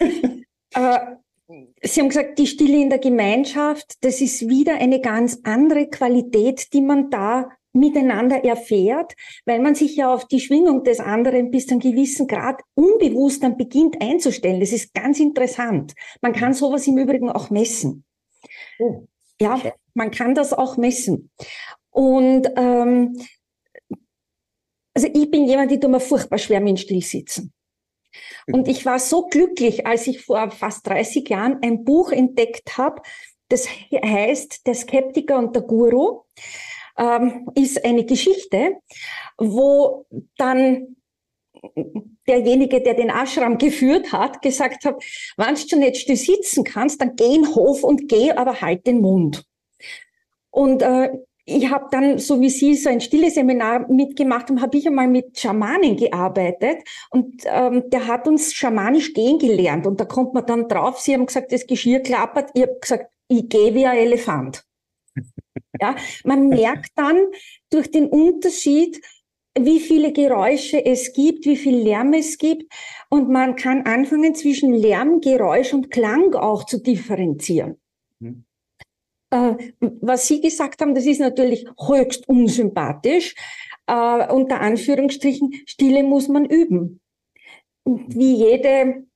Äh, 0.74 0.98
Sie 1.46 2.00
haben 2.00 2.08
gesagt, 2.08 2.38
die 2.38 2.46
Stille 2.46 2.80
in 2.80 2.88
der 2.88 2.98
Gemeinschaft, 2.98 3.96
das 4.00 4.20
ist 4.20 4.48
wieder 4.48 4.76
eine 4.76 5.00
ganz 5.00 5.40
andere 5.44 5.88
Qualität, 5.88 6.72
die 6.72 6.80
man 6.80 7.10
da 7.10 7.50
miteinander 7.74 8.44
erfährt, 8.44 9.14
weil 9.44 9.60
man 9.60 9.74
sich 9.74 9.96
ja 9.96 10.12
auf 10.12 10.26
die 10.26 10.40
Schwingung 10.40 10.84
des 10.84 11.00
anderen 11.00 11.50
bis 11.50 11.66
zu 11.66 11.72
einem 11.72 11.80
gewissen 11.80 12.26
Grad 12.26 12.62
unbewusst 12.74 13.42
dann 13.42 13.56
beginnt 13.56 14.00
einzustellen. 14.00 14.60
Das 14.60 14.72
ist 14.72 14.94
ganz 14.94 15.20
interessant. 15.20 15.92
Man 16.22 16.32
kann 16.32 16.54
sowas 16.54 16.86
im 16.86 16.96
Übrigen 16.96 17.30
auch 17.30 17.50
messen. 17.50 18.04
Oh. 18.78 19.06
Ja, 19.40 19.60
man 19.94 20.10
kann 20.12 20.34
das 20.34 20.52
auch 20.52 20.76
messen. 20.76 21.30
Und 21.90 22.48
ähm, 22.56 23.18
also 24.94 25.08
ich 25.12 25.30
bin 25.30 25.44
jemand, 25.46 25.72
die 25.72 25.80
tut 25.80 25.90
mir 25.90 26.00
furchtbar 26.00 26.38
schwer 26.38 26.60
mit 26.60 26.70
dem 26.70 26.76
Stillsitzen. 26.76 27.52
Und 28.46 28.68
ich 28.68 28.84
war 28.84 28.98
so 28.98 29.26
glücklich, 29.26 29.86
als 29.86 30.06
ich 30.06 30.22
vor 30.22 30.50
fast 30.50 30.86
30 30.86 31.28
Jahren 31.28 31.58
ein 31.62 31.84
Buch 31.84 32.12
entdeckt 32.12 32.76
habe, 32.76 33.02
das 33.48 33.68
heißt 33.68 34.66
Der 34.66 34.74
Skeptiker 34.74 35.38
und 35.38 35.54
der 35.54 35.62
Guru, 35.62 36.22
ähm, 36.98 37.48
ist 37.54 37.84
eine 37.84 38.04
Geschichte, 38.04 38.76
wo 39.38 40.06
dann 40.36 40.96
derjenige, 42.26 42.82
der 42.82 42.94
den 42.94 43.10
Ashram 43.10 43.58
geführt 43.58 44.12
hat, 44.12 44.42
gesagt 44.42 44.84
hat, 44.84 45.02
wenn 45.36 45.54
du 45.54 45.78
nicht 45.78 45.96
still 45.96 46.16
sitzen 46.16 46.64
kannst, 46.64 47.00
dann 47.00 47.16
geh 47.16 47.36
in 47.36 47.42
den 47.42 47.54
Hof 47.54 47.84
und 47.84 48.08
geh, 48.08 48.32
aber 48.32 48.60
halt 48.60 48.86
den 48.86 49.00
Mund. 49.00 49.44
Und 50.50 50.82
äh, 50.82 51.10
ich 51.46 51.70
habe 51.70 51.88
dann, 51.90 52.18
so 52.18 52.40
wie 52.40 52.48
Sie 52.48 52.74
so 52.74 52.88
ein 52.88 53.00
stilles 53.00 53.34
Seminar 53.34 53.90
mitgemacht 53.90 54.48
haben, 54.48 54.62
habe 54.62 54.78
ich 54.78 54.86
einmal 54.86 55.08
mit 55.08 55.38
Schamanen 55.38 55.96
gearbeitet 55.96 56.78
und 57.10 57.42
ähm, 57.44 57.84
der 57.90 58.06
hat 58.06 58.26
uns 58.26 58.54
schamanisch 58.54 59.12
gehen 59.12 59.38
gelernt 59.38 59.86
und 59.86 60.00
da 60.00 60.06
kommt 60.06 60.32
man 60.32 60.46
dann 60.46 60.68
drauf, 60.68 61.00
Sie 61.00 61.12
haben 61.12 61.26
gesagt, 61.26 61.52
das 61.52 61.66
Geschirr 61.66 62.00
klappert, 62.00 62.50
ich 62.54 62.62
habe 62.62 62.78
gesagt, 62.80 63.12
ich 63.28 63.48
gehe 63.48 63.74
wie 63.74 63.86
ein 63.86 63.98
Elefant. 63.98 64.64
ja, 65.80 65.94
man 66.24 66.48
merkt 66.48 66.92
dann 66.96 67.18
durch 67.70 67.90
den 67.90 68.06
Unterschied, 68.08 69.00
wie 69.56 69.80
viele 69.80 70.12
Geräusche 70.12 70.84
es 70.84 71.12
gibt, 71.12 71.44
wie 71.44 71.56
viel 71.56 71.76
Lärm 71.76 72.14
es 72.14 72.38
gibt 72.38 72.72
und 73.10 73.28
man 73.28 73.54
kann 73.54 73.82
anfangen 73.82 74.34
zwischen 74.34 74.72
Lärm, 74.72 75.20
Geräusch 75.20 75.74
und 75.74 75.90
Klang 75.90 76.34
auch 76.34 76.64
zu 76.64 76.82
differenzieren. 76.82 77.78
Äh, 79.34 79.72
was 80.00 80.28
Sie 80.28 80.40
gesagt 80.40 80.80
haben, 80.80 80.94
das 80.94 81.06
ist 81.06 81.18
natürlich 81.18 81.66
höchst 81.88 82.28
unsympathisch. 82.28 83.34
Äh, 83.86 84.32
unter 84.32 84.60
Anführungsstrichen, 84.60 85.52
Stille 85.66 86.04
muss 86.04 86.28
man 86.28 86.44
üben. 86.44 87.00
Wie 87.84 88.36
jede, 88.36 89.06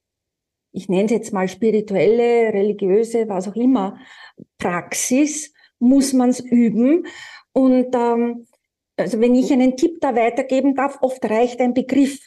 ich 0.73 0.89
nenne 0.89 1.05
es 1.05 1.13
jetzt 1.13 1.33
mal 1.33 1.49
spirituelle, 1.49 2.53
religiöse, 2.53 3.29
was 3.29 3.49
auch 3.49 3.55
immer, 3.55 3.99
Praxis, 4.59 5.55
muss 5.79 6.13
man 6.13 6.31
es 6.31 6.41
üben. 6.41 7.07
Und 7.53 7.95
ähm, 7.95 8.47
also 8.97 9.21
wenn 9.21 9.37
ich 9.37 9.53
einen 9.53 9.77
Tipp 9.77 10.01
da 10.01 10.17
weitergeben 10.17 10.75
darf, 10.75 10.99
oft 11.01 11.25
reicht 11.25 11.61
ein 11.61 11.75
Begriff, 11.75 12.19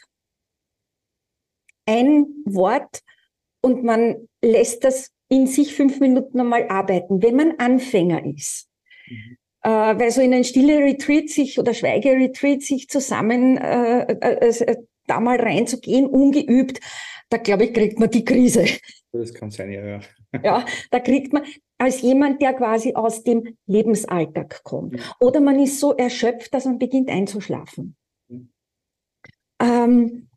ein 1.86 2.26
Wort 2.46 3.02
und 3.60 3.84
man 3.84 4.28
lässt 4.42 4.82
das 4.84 5.11
in 5.32 5.46
sich 5.46 5.74
fünf 5.74 5.98
Minuten 5.98 6.38
einmal 6.38 6.68
arbeiten, 6.68 7.22
wenn 7.22 7.36
man 7.36 7.54
Anfänger 7.56 8.22
ist. 8.26 8.68
Mhm. 9.08 9.38
Äh, 9.62 9.70
weil 9.70 10.10
so 10.10 10.20
in 10.20 10.34
ein 10.34 10.44
stille 10.44 10.78
Retreat 10.80 11.30
sich 11.30 11.58
oder 11.58 11.72
Schweigeretreat 11.72 12.60
sich 12.60 12.88
zusammen 12.88 13.56
äh, 13.56 14.02
äh, 14.02 14.48
äh, 14.48 14.76
da 15.06 15.20
mal 15.20 15.40
reinzugehen, 15.40 16.06
ungeübt, 16.06 16.80
da 17.30 17.38
glaube 17.38 17.64
ich, 17.64 17.72
kriegt 17.72 17.98
man 17.98 18.10
die 18.10 18.24
Krise. 18.24 18.66
Das 19.12 19.32
kann 19.32 19.50
sein, 19.50 19.72
ja. 19.72 20.00
Ja, 20.42 20.66
da 20.90 21.00
kriegt 21.00 21.32
man 21.32 21.44
als 21.78 22.02
jemand, 22.02 22.42
der 22.42 22.54
quasi 22.54 22.94
aus 22.94 23.22
dem 23.22 23.56
Lebensalltag 23.66 24.62
kommt. 24.64 25.00
Oder 25.20 25.40
man 25.40 25.58
ist 25.58 25.80
so 25.80 25.94
erschöpft, 25.94 26.52
dass 26.54 26.64
man 26.66 26.78
beginnt 26.78 27.10
einzuschlafen. 27.10 27.96
Ähm, 29.60 30.28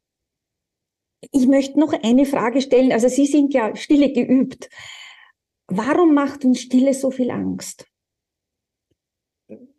ich 1.31 1.47
möchte 1.47 1.79
noch 1.79 1.93
eine 2.03 2.25
Frage 2.25 2.61
stellen. 2.61 2.91
Also 2.91 3.07
Sie 3.07 3.25
sind 3.25 3.53
ja 3.53 3.75
Stille 3.75 4.11
geübt. 4.11 4.69
Warum 5.67 6.13
macht 6.13 6.45
uns 6.45 6.61
Stille 6.61 6.93
so 6.93 7.11
viel 7.11 7.31
Angst? 7.31 7.87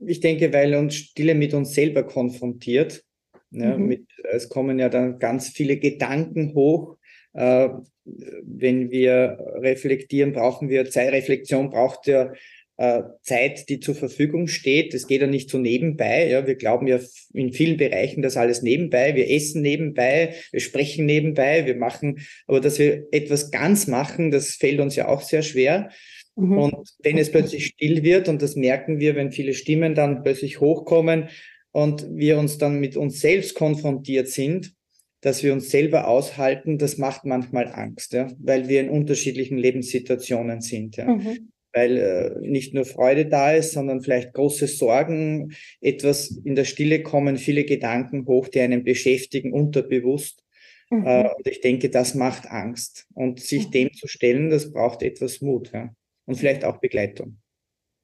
Ich 0.00 0.20
denke, 0.20 0.52
weil 0.52 0.74
uns 0.74 0.94
Stille 0.94 1.34
mit 1.34 1.54
uns 1.54 1.74
selber 1.74 2.04
konfrontiert. 2.04 3.04
Ja, 3.50 3.76
mhm. 3.76 3.86
mit, 3.86 4.06
es 4.24 4.48
kommen 4.48 4.78
ja 4.78 4.88
dann 4.88 5.18
ganz 5.18 5.48
viele 5.48 5.78
Gedanken 5.78 6.54
hoch. 6.54 6.96
Äh, 7.32 7.70
wenn 8.04 8.90
wir 8.90 9.38
reflektieren, 9.56 10.32
brauchen 10.32 10.68
wir 10.68 10.88
Zeit. 10.90 11.12
Reflexion 11.12 11.70
braucht 11.70 12.06
ja 12.06 12.32
Zeit, 12.78 13.70
die 13.70 13.80
zur 13.80 13.94
Verfügung 13.94 14.48
steht. 14.48 14.92
Das 14.92 15.06
geht 15.06 15.22
ja 15.22 15.26
nicht 15.26 15.48
so 15.48 15.56
nebenbei. 15.56 16.28
Ja, 16.28 16.46
wir 16.46 16.56
glauben 16.56 16.86
ja 16.86 17.00
in 17.32 17.52
vielen 17.52 17.78
Bereichen 17.78 18.20
das 18.20 18.36
alles 18.36 18.60
nebenbei. 18.60 19.14
Wir 19.14 19.30
essen 19.30 19.62
nebenbei, 19.62 20.34
wir 20.52 20.60
sprechen 20.60 21.06
nebenbei, 21.06 21.64
wir 21.64 21.76
machen, 21.76 22.20
aber 22.46 22.60
dass 22.60 22.78
wir 22.78 23.06
etwas 23.12 23.50
ganz 23.50 23.86
machen, 23.86 24.30
das 24.30 24.50
fällt 24.50 24.80
uns 24.80 24.94
ja 24.94 25.08
auch 25.08 25.22
sehr 25.22 25.42
schwer. 25.42 25.90
Mhm. 26.36 26.58
Und 26.58 26.88
wenn 27.02 27.16
es 27.16 27.30
plötzlich 27.30 27.66
still 27.66 28.02
wird, 28.02 28.28
und 28.28 28.42
das 28.42 28.56
merken 28.56 29.00
wir, 29.00 29.16
wenn 29.16 29.32
viele 29.32 29.54
Stimmen 29.54 29.94
dann 29.94 30.22
plötzlich 30.22 30.60
hochkommen 30.60 31.30
und 31.72 32.06
wir 32.14 32.38
uns 32.38 32.58
dann 32.58 32.78
mit 32.78 32.98
uns 32.98 33.20
selbst 33.20 33.54
konfrontiert 33.54 34.28
sind, 34.28 34.74
dass 35.22 35.42
wir 35.42 35.54
uns 35.54 35.70
selber 35.70 36.08
aushalten, 36.08 36.76
das 36.76 36.98
macht 36.98 37.24
manchmal 37.24 37.68
Angst, 37.68 38.12
ja, 38.12 38.30
weil 38.38 38.68
wir 38.68 38.82
in 38.82 38.90
unterschiedlichen 38.90 39.56
Lebenssituationen 39.56 40.60
sind. 40.60 40.98
Ja. 40.98 41.06
Mhm 41.06 41.52
weil 41.76 41.96
äh, 41.98 42.48
nicht 42.48 42.72
nur 42.72 42.86
Freude 42.86 43.26
da 43.26 43.52
ist, 43.52 43.72
sondern 43.72 44.00
vielleicht 44.00 44.32
große 44.32 44.66
Sorgen, 44.66 45.52
etwas 45.82 46.30
in 46.30 46.54
der 46.54 46.64
Stille 46.64 47.02
kommen, 47.02 47.36
viele 47.36 47.64
Gedanken 47.64 48.26
hoch, 48.26 48.48
die 48.48 48.60
einen 48.60 48.82
beschäftigen, 48.82 49.52
unterbewusst. 49.52 50.42
Mhm. 50.88 51.06
Äh, 51.06 51.28
und 51.36 51.46
ich 51.46 51.60
denke, 51.60 51.90
das 51.90 52.14
macht 52.14 52.50
Angst. 52.50 53.06
Und 53.12 53.40
sich 53.40 53.66
mhm. 53.66 53.70
dem 53.72 53.92
zu 53.92 54.08
stellen, 54.08 54.48
das 54.48 54.72
braucht 54.72 55.02
etwas 55.02 55.42
Mut 55.42 55.70
ja. 55.74 55.90
und 56.24 56.36
vielleicht 56.36 56.64
auch 56.64 56.78
Begleitung. 56.78 57.36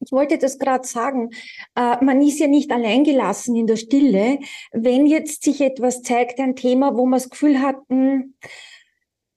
Ich 0.00 0.12
wollte 0.12 0.36
das 0.36 0.58
gerade 0.58 0.86
sagen. 0.86 1.30
Äh, 1.74 2.04
man 2.04 2.20
ist 2.20 2.40
ja 2.40 2.48
nicht 2.48 2.70
alleingelassen 2.72 3.56
in 3.56 3.66
der 3.66 3.76
Stille. 3.76 4.38
Wenn 4.72 5.06
jetzt 5.06 5.44
sich 5.44 5.62
etwas 5.62 6.02
zeigt, 6.02 6.40
ein 6.40 6.56
Thema, 6.56 6.94
wo 6.94 7.06
man 7.06 7.20
das 7.20 7.30
Gefühl 7.30 7.62
hat, 7.62 7.76
mh, 7.88 7.96
hm, 7.96 8.34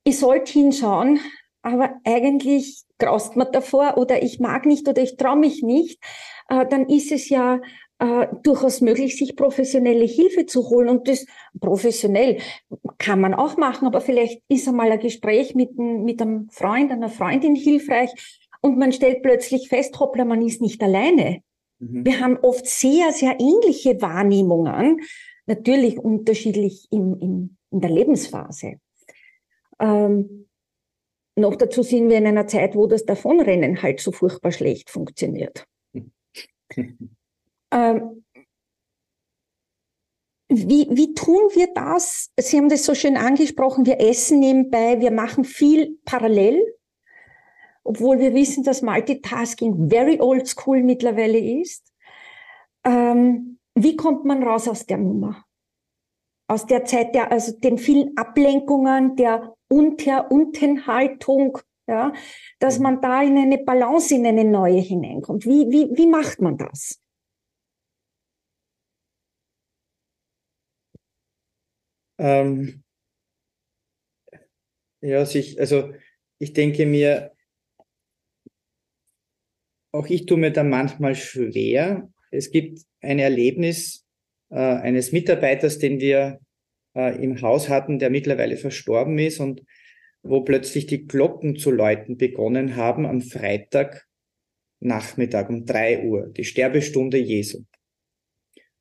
ich 0.04 0.20
sollte 0.20 0.52
hinschauen, 0.52 1.20
aber 1.62 1.96
eigentlich 2.04 2.85
graust 2.98 3.36
man 3.36 3.52
davor 3.52 3.98
oder 3.98 4.24
ich 4.24 4.40
mag 4.40 4.66
nicht 4.66 4.88
oder 4.88 5.02
ich 5.02 5.18
traue 5.18 5.38
mich 5.38 5.64
nicht, 5.64 6.02
äh, 6.50 6.66
dann 6.66 6.88
ist 6.88 7.12
es 7.12 7.30
ja 7.30 7.60
äh, 8.00 8.28
durchaus 8.44 8.82
möglich, 8.82 9.18
sich 9.18 9.36
professionelle 9.36 10.06
Hilfe 10.06 10.46
zu 10.46 10.70
holen. 10.70 10.90
Und 10.90 11.08
das 11.08 11.26
professionell 11.60 12.40
kann 12.98 13.22
man 13.22 13.34
auch 13.34 13.58
machen, 13.58 13.88
aber 13.88 14.02
vielleicht 14.02 14.42
ist 14.50 14.68
einmal 14.68 14.92
ein 14.92 15.00
Gespräch 15.00 15.56
mit, 15.56 15.78
mit 15.78 16.22
einem 16.22 16.50
Freund, 16.50 16.92
einer 16.92 17.10
Freundin 17.10 17.56
hilfreich 17.56 18.12
und 18.62 18.78
man 18.78 18.92
stellt 18.92 19.22
plötzlich 19.22 19.70
fest, 19.70 20.00
hoppla, 20.00 20.26
man 20.26 20.42
ist 20.42 20.62
nicht 20.62 20.82
alleine. 20.82 21.42
Mhm. 21.80 22.06
Wir 22.06 22.20
haben 22.20 22.38
oft 22.38 22.66
sehr, 22.66 23.12
sehr 23.12 23.38
ähnliche 23.40 24.02
Wahrnehmungen, 24.02 25.02
natürlich 25.46 26.00
unterschiedlich 26.00 26.88
in, 26.90 27.20
in, 27.20 27.58
in 27.72 27.82
der 27.82 27.92
Lebensphase. 27.92 28.80
Ähm, 29.80 30.45
noch 31.36 31.56
dazu 31.56 31.84
sind 31.84 32.10
wir 32.10 32.18
in 32.18 32.28
einer 32.28 32.48
Zeit, 32.48 32.76
wo 32.76 32.88
das 32.88 33.06
Davonrennen 33.06 33.82
halt 33.82 34.00
so 34.00 34.12
furchtbar 34.12 34.52
schlecht 34.52 34.90
funktioniert. 34.90 35.66
ähm, 36.74 38.24
wie, 40.48 40.88
wie 40.92 41.14
tun 41.14 41.50
wir 41.54 41.74
das? 41.74 42.32
Sie 42.40 42.58
haben 42.58 42.70
das 42.70 42.86
so 42.86 42.96
schön 42.96 43.18
angesprochen. 43.18 43.86
Wir 43.86 44.00
essen 44.00 44.40
nebenbei, 44.40 45.00
wir 45.00 45.12
machen 45.12 45.44
viel 45.44 46.00
parallel, 46.06 46.62
obwohl 47.84 48.20
wir 48.20 48.34
wissen, 48.34 48.64
dass 48.64 48.82
Multitasking 48.82 49.90
very 49.90 50.20
old 50.22 50.48
school 50.48 50.84
mittlerweile 50.84 51.40
ist. 51.40 51.92
Ähm, 52.84 53.60
wie 53.74 53.96
kommt 53.96 54.24
man 54.24 54.44
raus 54.44 54.68
aus 54.68 54.86
der 54.86 54.98
Nummer? 54.98 55.45
Aus 56.48 56.66
der 56.68 56.86
Zeit 56.86 57.16
der, 57.16 57.32
also 57.32 57.58
den 57.58 57.78
vielen 57.78 58.16
Ablenkungen, 58.18 59.16
der 59.16 59.56
Unter 59.68 60.32
Untenhaltung, 60.32 61.58
ja, 61.88 62.14
dass 62.60 62.78
mhm. 62.78 62.84
man 62.84 63.02
da 63.02 63.24
in 63.24 63.38
eine 63.38 63.58
Balance, 63.58 64.14
in 64.14 64.26
eine 64.26 64.44
neue 64.44 64.80
hineinkommt. 64.80 65.46
Wie, 65.46 65.70
wie, 65.72 65.90
wie 65.98 66.08
macht 66.08 66.42
man 66.42 66.58
das? 66.58 67.02
Ähm, 72.18 72.84
ja, 75.02 75.26
sich, 75.26 75.60
also 75.60 75.94
ich 76.40 76.54
denke 76.54 76.86
mir, 76.86 77.36
auch 79.92 80.08
ich 80.08 80.26
tue 80.26 80.38
mir 80.38 80.52
da 80.52 80.64
manchmal 80.64 81.16
schwer. 81.16 82.12
Es 82.32 82.52
gibt 82.52 82.82
ein 83.02 83.20
Erlebnis 83.20 84.05
eines 84.58 85.12
Mitarbeiters, 85.12 85.80
den 85.80 86.00
wir 86.00 86.40
äh, 86.96 87.22
im 87.22 87.42
Haus 87.42 87.70
hatten, 87.70 88.00
der 88.00 88.10
mittlerweile 88.10 88.58
verstorben 88.58 89.18
ist 89.20 89.40
und 89.40 89.62
wo 90.24 90.42
plötzlich 90.42 90.88
die 90.88 91.06
Glocken 91.06 91.58
zu 91.58 91.72
läuten 91.72 92.18
begonnen 92.18 92.76
haben 92.76 93.06
am 93.06 93.22
Freitag 93.22 94.08
Nachmittag 94.80 95.50
um 95.50 95.66
drei 95.66 96.04
Uhr, 96.04 96.28
die 96.28 96.44
Sterbestunde 96.44 97.18
Jesu. 97.18 97.64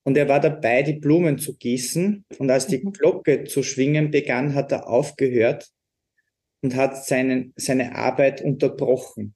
Und 0.04 0.18
er 0.18 0.28
war 0.28 0.40
dabei, 0.40 0.82
die 0.82 0.94
Blumen 0.94 1.38
zu 1.38 1.56
gießen. 1.56 2.24
Und 2.38 2.50
als 2.50 2.66
die 2.66 2.78
mhm. 2.78 2.92
Glocke 2.92 3.44
zu 3.44 3.62
schwingen 3.62 4.10
begann, 4.10 4.54
hat 4.54 4.70
er 4.70 4.88
aufgehört 4.88 5.70
und 6.62 6.76
hat 6.76 7.04
seinen, 7.04 7.52
seine 7.56 7.94
Arbeit 7.94 8.42
unterbrochen. 8.42 9.34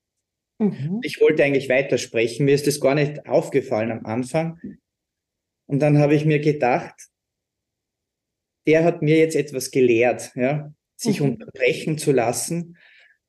Mhm. 0.59 1.01
Ich 1.03 1.21
wollte 1.21 1.43
eigentlich 1.43 1.69
weitersprechen. 1.69 2.45
Mir 2.45 2.55
ist 2.55 2.67
das 2.67 2.81
gar 2.81 2.95
nicht 2.95 3.27
aufgefallen 3.27 3.91
am 3.91 4.05
Anfang. 4.05 4.61
Und 5.69 5.81
dann 5.81 5.99
habe 5.99 6.15
ich 6.15 6.25
mir 6.25 6.41
gedacht, 6.41 6.95
der 8.67 8.85
hat 8.85 9.03
mir 9.03 9.17
jetzt 9.19 9.37
etwas 9.37 9.71
gelehrt, 9.71 10.33
ja, 10.35 10.73
sich 10.97 11.21
mhm. 11.21 11.31
unterbrechen 11.31 11.99
zu 11.99 12.13
lassen 12.13 12.77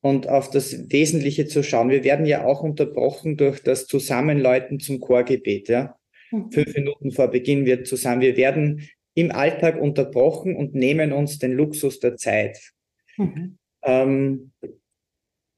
und 0.01 0.27
auf 0.27 0.49
das 0.49 0.89
Wesentliche 0.91 1.45
zu 1.45 1.63
schauen. 1.63 1.89
Wir 1.89 2.03
werden 2.03 2.25
ja 2.25 2.45
auch 2.45 2.63
unterbrochen 2.63 3.37
durch 3.37 3.61
das 3.61 3.85
Zusammenläuten 3.85 4.79
zum 4.79 4.99
Chorgebet, 4.99 5.69
ja. 5.69 5.97
Mhm. 6.31 6.51
Fünf 6.51 6.73
Minuten 6.73 7.11
vor 7.11 7.27
Beginn 7.27 7.65
wird 7.65 7.87
zusammen. 7.87 8.21
Wir 8.21 8.37
werden 8.37 8.87
im 9.15 9.31
Alltag 9.31 9.79
unterbrochen 9.79 10.55
und 10.55 10.75
nehmen 10.75 11.11
uns 11.11 11.39
den 11.39 11.51
Luxus 11.51 11.99
der 11.99 12.15
Zeit. 12.15 12.57
Mhm. 13.17 13.57
Ähm, 13.83 14.51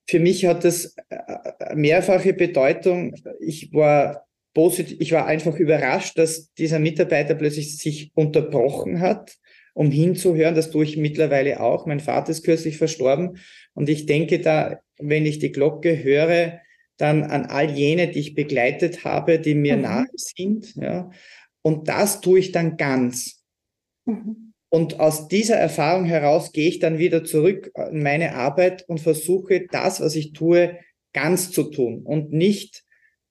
für 0.09 0.19
mich 0.19 0.45
hat 0.45 0.63
das 0.63 0.95
äh, 1.09 1.75
mehrfache 1.75 2.33
Bedeutung. 2.33 3.15
Ich 3.39 3.71
war 3.71 4.25
positiv, 4.53 4.97
ich 4.99 5.11
war 5.11 5.25
einfach 5.25 5.55
überrascht, 5.55 6.17
dass 6.17 6.53
dieser 6.53 6.79
Mitarbeiter 6.79 7.35
plötzlich 7.35 7.77
sich 7.77 8.11
unterbrochen 8.15 8.99
hat 8.99 9.37
um 9.73 9.91
hinzuhören. 9.91 10.55
Das 10.55 10.71
tue 10.71 10.83
ich 10.83 10.97
mittlerweile 10.97 11.59
auch. 11.59 11.85
Mein 11.85 11.99
Vater 11.99 12.31
ist 12.31 12.43
kürzlich 12.43 12.77
verstorben 12.77 13.37
und 13.73 13.89
ich 13.89 14.05
denke 14.05 14.39
da, 14.39 14.79
wenn 14.97 15.25
ich 15.25 15.39
die 15.39 15.51
Glocke 15.51 16.03
höre, 16.03 16.59
dann 16.97 17.23
an 17.23 17.45
all 17.45 17.71
jene, 17.71 18.09
die 18.09 18.19
ich 18.19 18.35
begleitet 18.35 19.03
habe, 19.03 19.39
die 19.39 19.55
mir 19.55 19.75
mhm. 19.75 19.81
nahe 19.81 20.07
sind. 20.13 20.75
Ja. 20.75 21.09
Und 21.61 21.87
das 21.87 22.21
tue 22.21 22.39
ich 22.39 22.51
dann 22.51 22.77
ganz. 22.77 23.43
Mhm. 24.05 24.53
Und 24.69 24.99
aus 24.99 25.27
dieser 25.27 25.57
Erfahrung 25.57 26.05
heraus 26.05 26.53
gehe 26.53 26.69
ich 26.69 26.79
dann 26.79 26.97
wieder 26.97 27.23
zurück 27.23 27.71
in 27.91 28.03
meine 28.03 28.35
Arbeit 28.35 28.87
und 28.87 28.99
versuche 28.99 29.65
das, 29.69 29.99
was 29.99 30.15
ich 30.15 30.31
tue, 30.33 30.77
ganz 31.13 31.51
zu 31.51 31.63
tun 31.63 32.03
und 32.03 32.31
nicht 32.31 32.83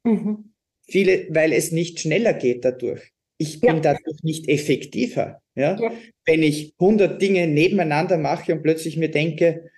mhm. 0.04 0.49
Viele, 0.90 1.26
weil 1.31 1.53
es 1.53 1.72
nicht 1.72 2.00
schneller 2.00 2.35
geht 2.35 2.64
dadurch. 2.64 3.12
Ich 3.38 3.61
bin 3.61 3.76
ja. 3.76 3.81
dadurch 3.81 4.22
nicht 4.22 4.48
effektiver. 4.48 5.40
Ja? 5.55 5.79
ja? 5.81 5.92
Wenn 6.26 6.42
ich 6.42 6.74
100 6.79 7.20
Dinge 7.20 7.46
nebeneinander 7.46 8.18
mache 8.18 8.53
und 8.53 8.62
plötzlich 8.62 8.96
mir 8.96 9.11
denke, 9.11 9.70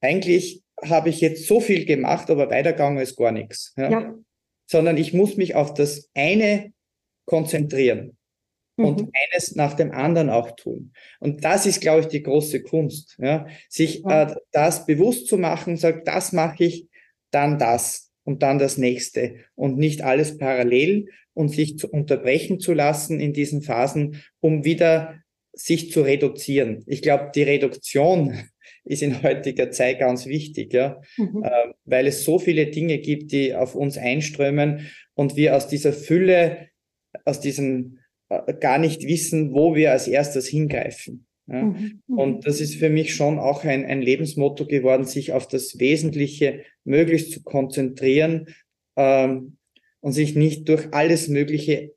eigentlich 0.00 0.62
habe 0.82 1.08
ich 1.08 1.20
jetzt 1.20 1.46
so 1.46 1.60
viel 1.60 1.84
gemacht, 1.84 2.30
aber 2.30 2.50
weitergegangen 2.50 3.02
ist 3.02 3.16
gar 3.16 3.32
nichts. 3.32 3.74
Ja? 3.76 3.90
ja. 3.90 4.14
Sondern 4.66 4.96
ich 4.96 5.12
muss 5.12 5.36
mich 5.36 5.54
auf 5.54 5.74
das 5.74 6.10
eine 6.14 6.72
konzentrieren 7.26 8.16
mhm. 8.76 8.84
und 8.84 9.10
eines 9.12 9.54
nach 9.54 9.74
dem 9.74 9.92
anderen 9.92 10.30
auch 10.30 10.52
tun. 10.52 10.92
Und 11.20 11.44
das 11.44 11.66
ist, 11.66 11.80
glaube 11.80 12.00
ich, 12.00 12.06
die 12.08 12.22
große 12.22 12.62
Kunst. 12.62 13.16
Ja? 13.18 13.46
Sich 13.68 14.04
äh, 14.06 14.34
das 14.52 14.86
bewusst 14.86 15.26
zu 15.26 15.36
machen, 15.36 15.76
sagt, 15.76 16.08
das 16.08 16.32
mache 16.32 16.64
ich, 16.64 16.88
dann 17.30 17.58
das 17.58 18.12
und 18.24 18.42
dann 18.42 18.58
das 18.58 18.78
nächste 18.78 19.36
und 19.54 19.78
nicht 19.78 20.02
alles 20.02 20.38
parallel 20.38 21.08
und 21.34 21.48
sich 21.48 21.78
zu 21.78 21.88
unterbrechen 21.88 22.60
zu 22.60 22.72
lassen 22.72 23.20
in 23.20 23.32
diesen 23.32 23.62
Phasen, 23.62 24.22
um 24.40 24.64
wieder 24.64 25.20
sich 25.52 25.92
zu 25.92 26.02
reduzieren. 26.02 26.82
Ich 26.86 27.02
glaube, 27.02 27.30
die 27.34 27.42
Reduktion 27.42 28.34
ist 28.84 29.02
in 29.02 29.22
heutiger 29.22 29.70
Zeit 29.70 30.00
ganz 30.00 30.26
wichtig, 30.26 30.72
ja, 30.72 31.00
mhm. 31.16 31.42
äh, 31.44 31.72
weil 31.84 32.06
es 32.06 32.24
so 32.24 32.38
viele 32.38 32.66
Dinge 32.66 32.98
gibt, 32.98 33.32
die 33.32 33.54
auf 33.54 33.74
uns 33.74 33.96
einströmen 33.96 34.90
und 35.14 35.36
wir 35.36 35.56
aus 35.56 35.68
dieser 35.68 35.92
Fülle, 35.92 36.68
aus 37.24 37.40
diesem 37.40 37.98
äh, 38.28 38.54
gar 38.54 38.78
nicht 38.78 39.06
wissen, 39.06 39.52
wo 39.52 39.74
wir 39.74 39.92
als 39.92 40.08
erstes 40.08 40.48
hingreifen. 40.48 41.26
Ja. 41.46 41.62
Mhm. 41.62 42.00
Und 42.06 42.46
das 42.46 42.60
ist 42.60 42.76
für 42.76 42.88
mich 42.88 43.14
schon 43.14 43.38
auch 43.38 43.64
ein, 43.64 43.84
ein 43.84 44.00
Lebensmotto 44.00 44.66
geworden, 44.66 45.04
sich 45.04 45.32
auf 45.32 45.46
das 45.46 45.78
Wesentliche 45.78 46.64
möglichst 46.84 47.32
zu 47.32 47.42
konzentrieren 47.42 48.54
ähm, 48.96 49.58
und 50.00 50.12
sich 50.12 50.34
nicht 50.34 50.68
durch 50.68 50.92
alles 50.92 51.28
Mögliche 51.28 51.92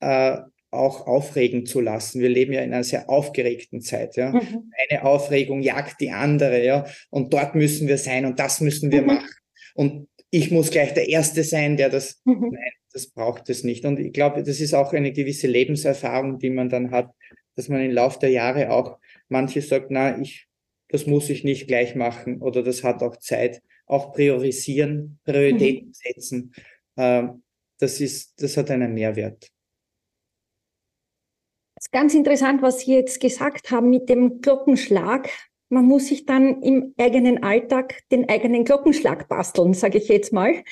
äh, 0.00 0.38
auch 0.70 1.06
aufregen 1.06 1.66
zu 1.66 1.80
lassen. 1.80 2.20
Wir 2.20 2.30
leben 2.30 2.52
ja 2.52 2.62
in 2.62 2.72
einer 2.72 2.84
sehr 2.84 3.08
aufgeregten 3.10 3.82
Zeit. 3.82 4.16
Ja. 4.16 4.30
Mhm. 4.32 4.72
Eine 4.88 5.04
Aufregung 5.04 5.60
jagt 5.62 6.00
die 6.00 6.10
andere, 6.10 6.64
ja. 6.64 6.86
Und 7.10 7.32
dort 7.32 7.54
müssen 7.54 7.88
wir 7.88 7.98
sein 7.98 8.24
und 8.24 8.38
das 8.38 8.60
müssen 8.60 8.90
wir 8.90 9.02
mhm. 9.02 9.08
machen. 9.08 9.30
Und 9.74 10.08
ich 10.30 10.50
muss 10.50 10.70
gleich 10.70 10.94
der 10.94 11.08
Erste 11.08 11.44
sein, 11.44 11.76
der 11.76 11.90
das. 11.90 12.22
Mhm. 12.24 12.50
Nein, 12.52 12.72
das 12.92 13.06
braucht 13.06 13.48
es 13.48 13.64
nicht. 13.64 13.84
Und 13.84 13.98
ich 14.00 14.12
glaube, 14.12 14.42
das 14.42 14.60
ist 14.60 14.74
auch 14.74 14.92
eine 14.92 15.12
gewisse 15.12 15.46
Lebenserfahrung, 15.46 16.38
die 16.38 16.50
man 16.50 16.68
dann 16.68 16.90
hat, 16.90 17.10
dass 17.56 17.68
man 17.68 17.80
im 17.80 17.92
Laufe 17.92 18.18
der 18.20 18.30
Jahre 18.30 18.70
auch 18.70 18.98
manche 19.28 19.62
sagt, 19.62 19.90
na, 19.90 20.18
ich, 20.20 20.48
das 20.88 21.06
muss 21.06 21.30
ich 21.30 21.44
nicht 21.44 21.68
gleich 21.68 21.94
machen 21.94 22.40
oder 22.40 22.62
das 22.62 22.84
hat 22.84 23.02
auch 23.02 23.16
Zeit. 23.16 23.62
Auch 23.86 24.12
priorisieren, 24.12 25.18
Prioritäten 25.24 25.88
mhm. 25.88 25.92
setzen. 25.92 26.54
Äh, 26.96 27.24
das 27.78 28.00
ist, 28.00 28.40
das 28.42 28.56
hat 28.56 28.70
einen 28.70 28.94
Mehrwert 28.94 29.52
ist 31.82 31.90
ganz 31.90 32.14
interessant, 32.14 32.62
was 32.62 32.80
Sie 32.80 32.94
jetzt 32.94 33.20
gesagt 33.20 33.72
haben 33.72 33.90
mit 33.90 34.08
dem 34.08 34.40
Glockenschlag. 34.40 35.28
Man 35.68 35.84
muss 35.84 36.06
sich 36.06 36.26
dann 36.26 36.62
im 36.62 36.94
eigenen 36.96 37.42
Alltag 37.42 38.02
den 38.12 38.28
eigenen 38.28 38.64
Glockenschlag 38.64 39.28
basteln, 39.28 39.74
sage 39.74 39.98
ich 39.98 40.06
jetzt 40.06 40.32
mal. 40.32 40.62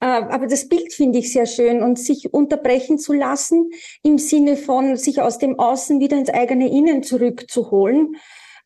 Äh, 0.00 0.06
aber 0.06 0.46
das 0.46 0.68
Bild 0.68 0.92
finde 0.92 1.18
ich 1.18 1.32
sehr 1.32 1.46
schön 1.46 1.82
und 1.82 1.98
sich 1.98 2.32
unterbrechen 2.32 2.98
zu 2.98 3.12
lassen 3.12 3.70
im 4.02 4.18
Sinne 4.18 4.56
von 4.56 4.96
sich 4.96 5.20
aus 5.20 5.38
dem 5.38 5.58
Außen 5.58 6.00
wieder 6.00 6.18
ins 6.18 6.30
eigene 6.30 6.68
Innen 6.68 7.02
zurückzuholen. 7.02 8.16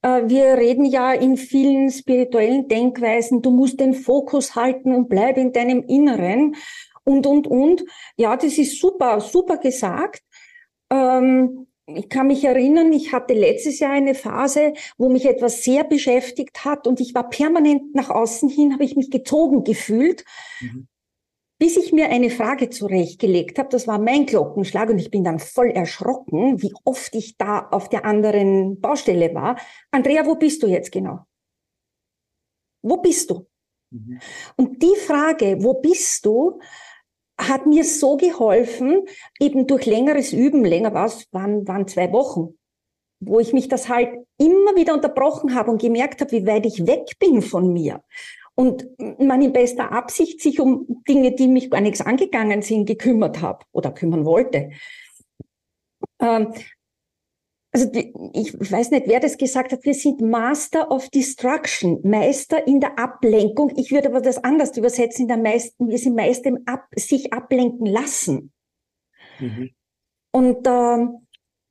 Äh, 0.02 0.22
wir 0.26 0.56
reden 0.56 0.84
ja 0.84 1.12
in 1.12 1.36
vielen 1.36 1.90
spirituellen 1.90 2.68
Denkweisen, 2.68 3.42
du 3.42 3.50
musst 3.50 3.80
den 3.80 3.94
Fokus 3.94 4.54
halten 4.56 4.94
und 4.94 5.08
bleib 5.08 5.36
in 5.36 5.52
deinem 5.52 5.84
Inneren 5.84 6.56
und, 7.04 7.26
und, 7.26 7.46
und. 7.46 7.84
Ja, 8.16 8.36
das 8.36 8.58
ist 8.58 8.80
super, 8.80 9.20
super 9.20 9.58
gesagt. 9.58 10.22
Ähm, 10.90 11.66
ich 11.86 12.08
kann 12.08 12.28
mich 12.28 12.44
erinnern, 12.44 12.92
ich 12.92 13.12
hatte 13.12 13.34
letztes 13.34 13.80
Jahr 13.80 13.92
eine 13.92 14.14
Phase, 14.14 14.74
wo 14.96 15.08
mich 15.08 15.26
etwas 15.26 15.62
sehr 15.64 15.84
beschäftigt 15.84 16.64
hat 16.64 16.86
und 16.86 17.00
ich 17.00 17.14
war 17.14 17.28
permanent 17.28 17.94
nach 17.94 18.10
außen 18.10 18.48
hin, 18.48 18.72
habe 18.72 18.84
ich 18.84 18.96
mich 18.96 19.10
gezogen 19.10 19.64
gefühlt, 19.64 20.24
mhm. 20.60 20.86
Bis 21.60 21.76
ich 21.76 21.92
mir 21.92 22.08
eine 22.08 22.30
Frage 22.30 22.70
zurechtgelegt 22.70 23.58
habe. 23.58 23.68
Das 23.68 23.86
war 23.86 23.98
mein 23.98 24.24
Glockenschlag 24.24 24.88
und 24.88 24.98
ich 24.98 25.10
bin 25.10 25.24
dann 25.24 25.38
voll 25.38 25.68
erschrocken, 25.68 26.60
wie 26.62 26.72
oft 26.84 27.14
ich 27.14 27.36
da 27.36 27.68
auf 27.70 27.90
der 27.90 28.06
anderen 28.06 28.80
Baustelle 28.80 29.34
war. 29.34 29.56
Andrea, 29.90 30.24
wo 30.24 30.36
bist 30.36 30.62
du 30.62 30.66
jetzt 30.66 30.90
genau? 30.90 31.26
Wo 32.82 32.96
bist 32.96 33.30
du? 33.30 33.46
Mhm. 33.90 34.20
Und 34.56 34.82
die 34.82 34.96
Frage, 35.06 35.58
wo 35.60 35.74
bist 35.74 36.24
du, 36.24 36.60
hat 37.38 37.66
mir 37.66 37.84
so 37.84 38.16
geholfen, 38.16 39.04
eben 39.38 39.66
durch 39.66 39.84
längeres 39.84 40.32
Üben, 40.32 40.64
länger 40.64 40.94
war 40.94 41.06
es, 41.06 41.28
waren, 41.30 41.68
waren 41.68 41.86
zwei 41.86 42.10
Wochen, 42.10 42.58
wo 43.20 43.38
ich 43.38 43.52
mich 43.52 43.68
das 43.68 43.90
halt 43.90 44.14
immer 44.38 44.76
wieder 44.76 44.94
unterbrochen 44.94 45.54
habe 45.54 45.70
und 45.70 45.82
gemerkt 45.82 46.22
habe, 46.22 46.32
wie 46.32 46.46
weit 46.46 46.64
ich 46.64 46.86
weg 46.86 47.18
bin 47.18 47.42
von 47.42 47.70
mir. 47.70 48.02
Und 48.60 48.86
man 49.18 49.40
in 49.40 49.54
bester 49.54 49.90
Absicht 49.90 50.42
sich 50.42 50.60
um 50.60 51.02
Dinge, 51.08 51.32
die 51.32 51.48
mich 51.48 51.70
gar 51.70 51.80
nichts 51.80 52.02
angegangen 52.02 52.60
sind, 52.60 52.84
gekümmert 52.84 53.40
habe 53.40 53.64
oder 53.72 53.90
kümmern 53.90 54.26
wollte. 54.26 54.68
Ähm, 56.18 56.52
also 57.72 57.86
die, 57.90 58.12
ich 58.34 58.52
weiß 58.52 58.90
nicht, 58.90 59.06
wer 59.06 59.18
das 59.18 59.38
gesagt 59.38 59.72
hat, 59.72 59.82
wir 59.86 59.94
sind 59.94 60.20
Master 60.20 60.90
of 60.90 61.08
Destruction, 61.08 62.00
Meister 62.02 62.66
in 62.66 62.80
der 62.80 62.98
Ablenkung. 62.98 63.72
Ich 63.76 63.92
würde 63.92 64.08
aber 64.08 64.20
das 64.20 64.44
anders 64.44 64.76
übersetzen, 64.76 65.22
in 65.22 65.28
der 65.28 65.38
meisten, 65.38 65.88
wir 65.88 65.96
sind 65.96 66.14
Meister 66.14 66.50
im 66.50 66.58
Ab, 66.66 66.86
sich 66.96 67.32
ablenken 67.32 67.86
lassen. 67.86 68.52
Mhm. 69.38 69.70
Und 70.32 70.66
äh, 70.66 71.06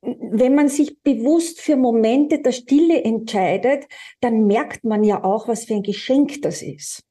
wenn 0.02 0.54
man 0.54 0.68
sich 0.68 1.02
bewusst 1.02 1.60
für 1.60 1.76
Momente 1.76 2.40
der 2.40 2.52
Stille 2.52 3.02
entscheidet, 3.02 3.86
dann 4.20 4.46
merkt 4.46 4.84
man 4.84 5.04
ja 5.04 5.24
auch, 5.24 5.48
was 5.48 5.64
für 5.64 5.74
ein 5.74 5.82
Geschenk 5.82 6.42
das 6.42 6.62
ist. 6.62 7.04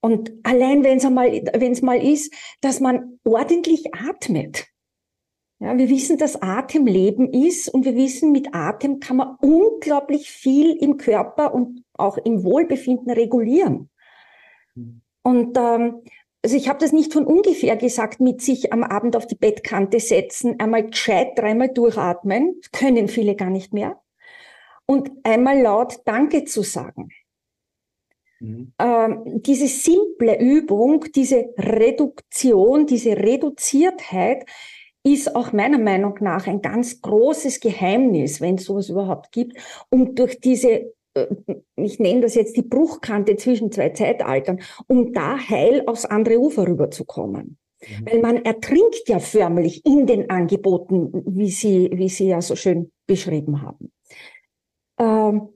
Und 0.00 0.32
allein 0.42 0.84
wenn 0.84 0.98
es 0.98 1.08
mal, 1.08 1.30
wenn 1.54 1.72
es 1.72 1.82
mal 1.82 2.02
ist, 2.02 2.32
dass 2.60 2.80
man 2.80 3.18
ordentlich 3.24 3.94
atmet. 3.94 4.66
Ja, 5.58 5.76
wir 5.78 5.88
wissen, 5.88 6.18
dass 6.18 6.42
Atem 6.42 6.86
Leben 6.86 7.32
ist 7.32 7.68
und 7.68 7.86
wir 7.86 7.96
wissen, 7.96 8.30
mit 8.30 8.54
Atem 8.54 9.00
kann 9.00 9.16
man 9.16 9.36
unglaublich 9.40 10.30
viel 10.30 10.76
im 10.76 10.98
Körper 10.98 11.54
und 11.54 11.82
auch 11.94 12.18
im 12.18 12.44
Wohlbefinden 12.44 13.10
regulieren. 13.10 13.88
Mhm. 14.74 15.00
Und 15.22 15.56
ähm, 15.58 16.02
also 16.46 16.56
ich 16.56 16.68
habe 16.68 16.78
das 16.78 16.92
nicht 16.92 17.12
von 17.12 17.26
ungefähr 17.26 17.76
gesagt, 17.76 18.20
mit 18.20 18.40
sich 18.40 18.72
am 18.72 18.84
Abend 18.84 19.16
auf 19.16 19.26
die 19.26 19.34
Bettkante 19.34 19.98
setzen, 19.98 20.60
einmal 20.60 20.88
gescheit 20.88 21.32
dreimal 21.34 21.70
durchatmen, 21.70 22.60
das 22.60 22.70
können 22.70 23.08
viele 23.08 23.34
gar 23.34 23.50
nicht 23.50 23.74
mehr, 23.74 24.00
und 24.86 25.10
einmal 25.24 25.60
laut 25.60 25.96
Danke 26.04 26.44
zu 26.44 26.62
sagen. 26.62 27.08
Mhm. 28.38 28.74
Ähm, 28.78 29.42
diese 29.42 29.66
simple 29.66 30.38
Übung, 30.38 31.06
diese 31.12 31.52
Reduktion, 31.58 32.86
diese 32.86 33.16
Reduziertheit, 33.16 34.46
ist 35.02 35.34
auch 35.34 35.52
meiner 35.52 35.78
Meinung 35.80 36.14
nach 36.20 36.46
ein 36.46 36.62
ganz 36.62 37.02
großes 37.02 37.58
Geheimnis, 37.58 38.40
wenn 38.40 38.54
es 38.54 38.66
sowas 38.66 38.88
überhaupt 38.88 39.32
gibt, 39.32 39.58
um 39.90 40.14
durch 40.14 40.38
diese 40.38 40.92
ich 41.76 41.98
nenne 41.98 42.22
das 42.22 42.34
jetzt 42.34 42.56
die 42.56 42.62
Bruchkante 42.62 43.36
zwischen 43.36 43.70
zwei 43.72 43.90
Zeitaltern, 43.90 44.60
um 44.86 45.12
da 45.12 45.38
heil 45.38 45.82
aufs 45.86 46.04
andere 46.04 46.38
Ufer 46.38 46.66
rüberzukommen. 46.66 47.58
Mhm. 47.80 48.06
Weil 48.06 48.20
man 48.20 48.44
ertrinkt 48.44 49.08
ja 49.08 49.18
förmlich 49.18 49.84
in 49.84 50.06
den 50.06 50.30
Angeboten, 50.30 51.12
wie 51.26 51.50
Sie, 51.50 51.90
wie 51.92 52.08
Sie 52.08 52.28
ja 52.28 52.40
so 52.40 52.56
schön 52.56 52.92
beschrieben 53.06 53.62
haben. 53.62 53.92
Ähm, 54.98 55.48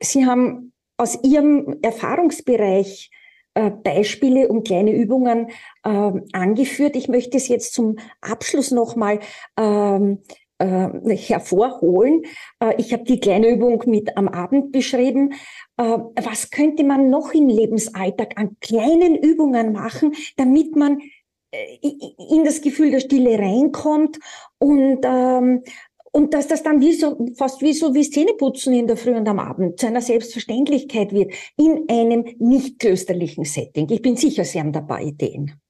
Sie 0.00 0.26
haben 0.26 0.72
aus 0.96 1.18
Ihrem 1.24 1.78
Erfahrungsbereich 1.82 3.10
äh, 3.54 3.70
Beispiele 3.70 4.48
und 4.48 4.66
kleine 4.66 4.92
Übungen 4.92 5.50
äh, 5.82 6.12
angeführt. 6.32 6.94
Ich 6.94 7.08
möchte 7.08 7.36
es 7.36 7.48
jetzt 7.48 7.74
zum 7.74 7.96
Abschluss 8.20 8.70
nochmal 8.70 9.18
ähm, 9.56 10.22
äh, 10.58 11.16
hervorholen. 11.16 12.22
Äh, 12.60 12.74
ich 12.78 12.92
habe 12.92 13.04
die 13.04 13.20
kleine 13.20 13.48
Übung 13.48 13.82
mit 13.86 14.16
am 14.16 14.28
Abend 14.28 14.72
beschrieben. 14.72 15.32
Äh, 15.76 15.98
was 16.22 16.50
könnte 16.50 16.84
man 16.84 17.10
noch 17.10 17.32
im 17.32 17.48
Lebensalltag 17.48 18.38
an 18.38 18.56
kleinen 18.60 19.16
Übungen 19.16 19.72
machen, 19.72 20.14
damit 20.36 20.76
man 20.76 21.00
äh, 21.52 21.78
in 22.30 22.44
das 22.44 22.60
Gefühl 22.60 22.90
der 22.90 23.00
Stille 23.00 23.38
reinkommt 23.38 24.18
und 24.58 25.00
ähm, 25.04 25.62
und 26.10 26.34
dass 26.34 26.48
das 26.48 26.62
dann 26.62 26.80
wie 26.80 26.94
so, 26.94 27.26
fast 27.36 27.60
wie 27.62 27.72
so 27.72 27.94
wie 27.94 28.08
Zähneputzen 28.08 28.72
in 28.72 28.86
der 28.86 28.96
Früh 28.96 29.14
und 29.14 29.28
am 29.28 29.38
Abend 29.38 29.78
zu 29.78 29.86
einer 29.86 30.00
Selbstverständlichkeit 30.00 31.12
wird, 31.12 31.32
in 31.56 31.84
einem 31.88 32.24
nicht 32.38 32.78
klösterlichen 32.78 33.44
Setting. 33.44 33.88
Ich 33.90 34.02
bin 34.02 34.16
sicher, 34.16 34.44
Sie 34.44 34.58
haben 34.58 34.72
dabei 34.72 35.02
Ideen. 35.02 35.60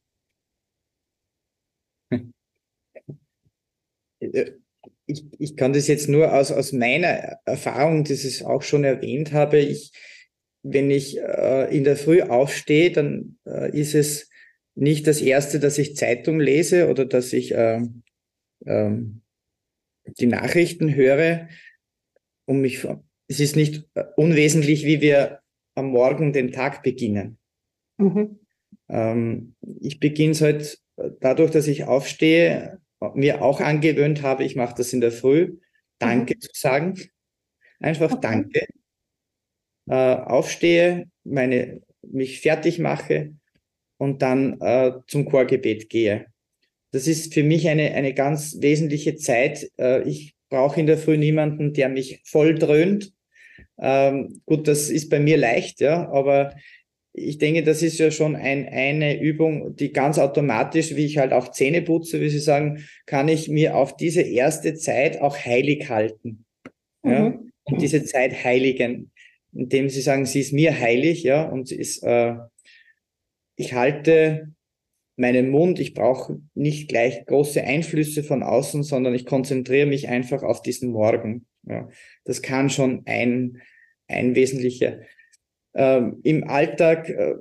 Ich, 5.10 5.24
ich 5.38 5.56
kann 5.56 5.72
das 5.72 5.88
jetzt 5.88 6.08
nur 6.08 6.34
aus, 6.34 6.52
aus 6.52 6.72
meiner 6.72 7.38
Erfahrung, 7.46 8.04
das 8.04 8.24
ich 8.24 8.44
auch 8.44 8.62
schon 8.62 8.84
erwähnt 8.84 9.32
habe, 9.32 9.58
ich, 9.58 9.92
wenn 10.62 10.90
ich 10.90 11.18
äh, 11.18 11.74
in 11.74 11.84
der 11.84 11.96
Früh 11.96 12.20
aufstehe, 12.22 12.92
dann 12.92 13.38
äh, 13.46 13.76
ist 13.76 13.94
es 13.94 14.28
nicht 14.74 15.06
das 15.06 15.20
Erste, 15.20 15.60
dass 15.60 15.78
ich 15.78 15.96
Zeitung 15.96 16.38
lese 16.38 16.88
oder 16.88 17.06
dass 17.06 17.32
ich 17.32 17.52
äh, 17.52 17.80
die 18.64 20.26
Nachrichten 20.26 20.94
höre, 20.94 21.48
um 22.46 22.60
mich, 22.60 22.86
es 23.28 23.40
ist 23.40 23.56
nicht 23.56 23.88
unwesentlich, 24.16 24.84
wie 24.84 25.00
wir 25.00 25.40
am 25.74 25.90
Morgen 25.90 26.32
den 26.32 26.52
Tag 26.52 26.82
beginnen. 26.82 27.38
Mhm. 27.98 28.40
Ähm, 28.88 29.54
ich 29.80 30.00
beginne 30.00 30.32
es 30.32 30.40
halt 30.40 30.80
dadurch, 31.20 31.50
dass 31.50 31.66
ich 31.66 31.84
aufstehe, 31.84 32.80
mir 33.14 33.42
auch 33.42 33.61
angewöhnt 33.61 34.22
habe, 34.22 34.44
ich 34.44 34.56
mache 34.56 34.74
das 34.76 34.92
in 34.92 35.00
der 35.00 35.12
Früh, 35.12 35.58
Danke 35.98 36.34
mhm. 36.37 36.40
zu 36.40 36.50
sagen. 36.54 37.00
Einfach 37.80 38.12
okay. 38.12 38.20
Danke. 38.20 38.66
Äh, 39.88 39.94
aufstehe, 39.94 41.06
meine, 41.24 41.80
mich 42.02 42.40
fertig 42.40 42.78
mache 42.78 43.34
und 43.96 44.22
dann 44.22 44.61
äh, 44.61 44.92
zum 45.06 45.24
Chorgebet 45.24 45.88
gehe 45.88 46.26
das 46.92 47.06
ist 47.06 47.34
für 47.34 47.42
mich 47.42 47.68
eine, 47.68 47.92
eine 47.94 48.14
ganz 48.14 48.56
wesentliche 48.61 49.16
Zeit. 49.16 49.70
Äh, 49.78 50.02
ich 50.08 50.34
brauche 50.48 50.80
in 50.80 50.87
der 50.87 50.98
Früh 50.98 51.18
niemanden, 51.18 51.74
der 51.74 51.88
mich 51.88 52.20
voll 52.24 52.54
dröhnt. 52.54 53.12
Ähm, 53.78 54.40
gut, 54.46 54.68
das 54.68 54.88
ist 54.90 55.11
bei 55.11 55.20
mir 55.20 55.37
leicht, 55.37 55.80
ja, 55.80 56.08
aber 56.11 56.54
ich 57.18 57.38
denke, 57.38 57.62
das 57.62 57.83
ist 57.83 57.98
ja 57.98 58.11
schon 58.11 58.37
ein, 58.37 58.68
eine 58.68 59.20
Übung, 59.20 59.76
die 59.76 59.92
ganz 59.92 60.18
automatisch, 60.18 60.94
wie 60.96 61.07
ich 61.07 61.18
halt 61.18 61.33
auch 61.33 61.50
Zähne 61.50 61.83
putze, 61.83 62.20
wie 62.20 62.28
Sie 62.28 62.38
sagen, 62.38 62.85
kann 63.07 63.28
ich 63.28 63.48
mir 63.48 63.76
auf 63.76 63.96
diese 63.96 64.22
erste 64.22 64.74
Zeit 64.74 65.20
auch 65.20 65.37
heilig 65.37 65.88
halten. 65.88 66.44
Ja? 67.04 67.31
Mhm. 67.31 67.52
Und 67.64 67.83
diese 67.83 68.04
Zeit 68.04 68.44
heiligen, 68.44 69.11
indem 69.52 69.88
Sie 69.88 70.00
sagen, 70.00 70.26
sie 70.26 70.40
ist 70.40 70.52
mir 70.52 70.78
heilig, 70.78 71.22
ja, 71.22 71.48
und 71.48 71.68
sie 71.68 71.76
ist, 71.76 72.02
äh, 72.02 72.35
ich 73.57 73.74
halte 73.74 74.54
meinen 75.16 75.50
Mund, 75.50 75.81
ich 75.81 75.94
brauche 75.94 76.40
nicht 76.54 76.88
gleich 76.88 77.26
große 77.26 77.62
Einflüsse 77.62 78.22
von 78.22 78.42
außen, 78.42 78.85
sondern 78.85 79.14
ich 79.14 79.26
konzentriere 79.26 79.87
mich 79.87 80.09
einfach 80.09 80.42
auf 80.42 80.62
diesen 80.62 80.92
Morgen. 80.92 81.46
Ja, 81.64 81.88
das 82.24 82.40
kann 82.40 82.70
schon 82.70 83.02
ein, 83.07 83.61
ein 84.07 84.35
wesentlicher 84.35 85.00
ähm, 85.74 86.20
Im 86.22 86.48
Alltag 86.48 87.09
äh, 87.09 87.35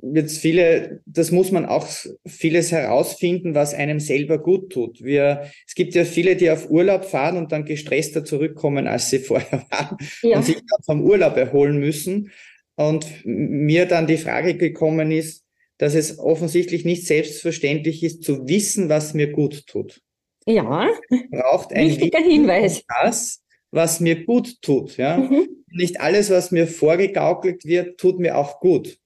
wird 0.00 0.26
es 0.26 0.38
viele, 0.38 1.00
das 1.06 1.30
muss 1.30 1.50
man 1.50 1.66
auch 1.66 1.86
vieles 2.26 2.70
herausfinden, 2.72 3.54
was 3.54 3.74
einem 3.74 4.00
selber 4.00 4.38
gut 4.38 4.72
tut. 4.72 5.02
Wir, 5.02 5.50
es 5.66 5.74
gibt 5.74 5.94
ja 5.94 6.04
viele, 6.04 6.36
die 6.36 6.50
auf 6.50 6.70
Urlaub 6.70 7.04
fahren 7.04 7.36
und 7.36 7.52
dann 7.52 7.64
gestresster 7.64 8.24
zurückkommen, 8.24 8.86
als 8.86 9.10
sie 9.10 9.18
vorher 9.20 9.66
waren 9.70 9.96
ja. 10.22 10.36
und 10.36 10.44
sich 10.44 10.56
dann 10.56 10.82
vom 10.84 11.02
Urlaub 11.02 11.36
erholen 11.36 11.78
müssen. 11.78 12.30
Und 12.78 13.06
mir 13.24 13.86
dann 13.86 14.06
die 14.06 14.18
Frage 14.18 14.54
gekommen 14.54 15.10
ist, 15.10 15.46
dass 15.78 15.94
es 15.94 16.18
offensichtlich 16.18 16.84
nicht 16.84 17.06
selbstverständlich 17.06 18.02
ist, 18.02 18.22
zu 18.22 18.46
wissen, 18.48 18.90
was 18.90 19.14
mir 19.14 19.32
gut 19.32 19.66
tut. 19.66 20.02
Ja, 20.46 20.88
braucht 21.30 21.72
ein 21.72 21.88
wichtiger 21.88 22.20
Hinweis. 22.20 22.84
Das, 23.02 23.42
was 23.76 24.00
mir 24.00 24.24
gut 24.24 24.60
tut. 24.62 24.96
Ja? 24.96 25.18
Mhm. 25.18 25.48
Nicht 25.70 26.00
alles, 26.00 26.30
was 26.30 26.50
mir 26.50 26.66
vorgegaukelt 26.66 27.64
wird, 27.64 28.00
tut 28.00 28.18
mir 28.18 28.36
auch 28.36 28.58
gut. 28.58 28.98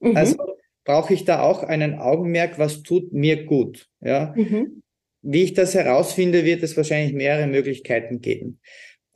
Mhm. 0.00 0.16
Also 0.16 0.36
brauche 0.84 1.14
ich 1.14 1.24
da 1.24 1.42
auch 1.42 1.64
einen 1.64 1.98
Augenmerk, 1.98 2.58
was 2.58 2.82
tut 2.82 3.12
mir 3.12 3.44
gut. 3.46 3.88
Ja? 4.00 4.34
Mhm. 4.36 4.82
Wie 5.22 5.42
ich 5.42 5.54
das 5.54 5.74
herausfinde, 5.74 6.44
wird 6.44 6.62
es 6.62 6.76
wahrscheinlich 6.76 7.14
mehrere 7.14 7.48
Möglichkeiten 7.48 8.20
geben. 8.20 8.60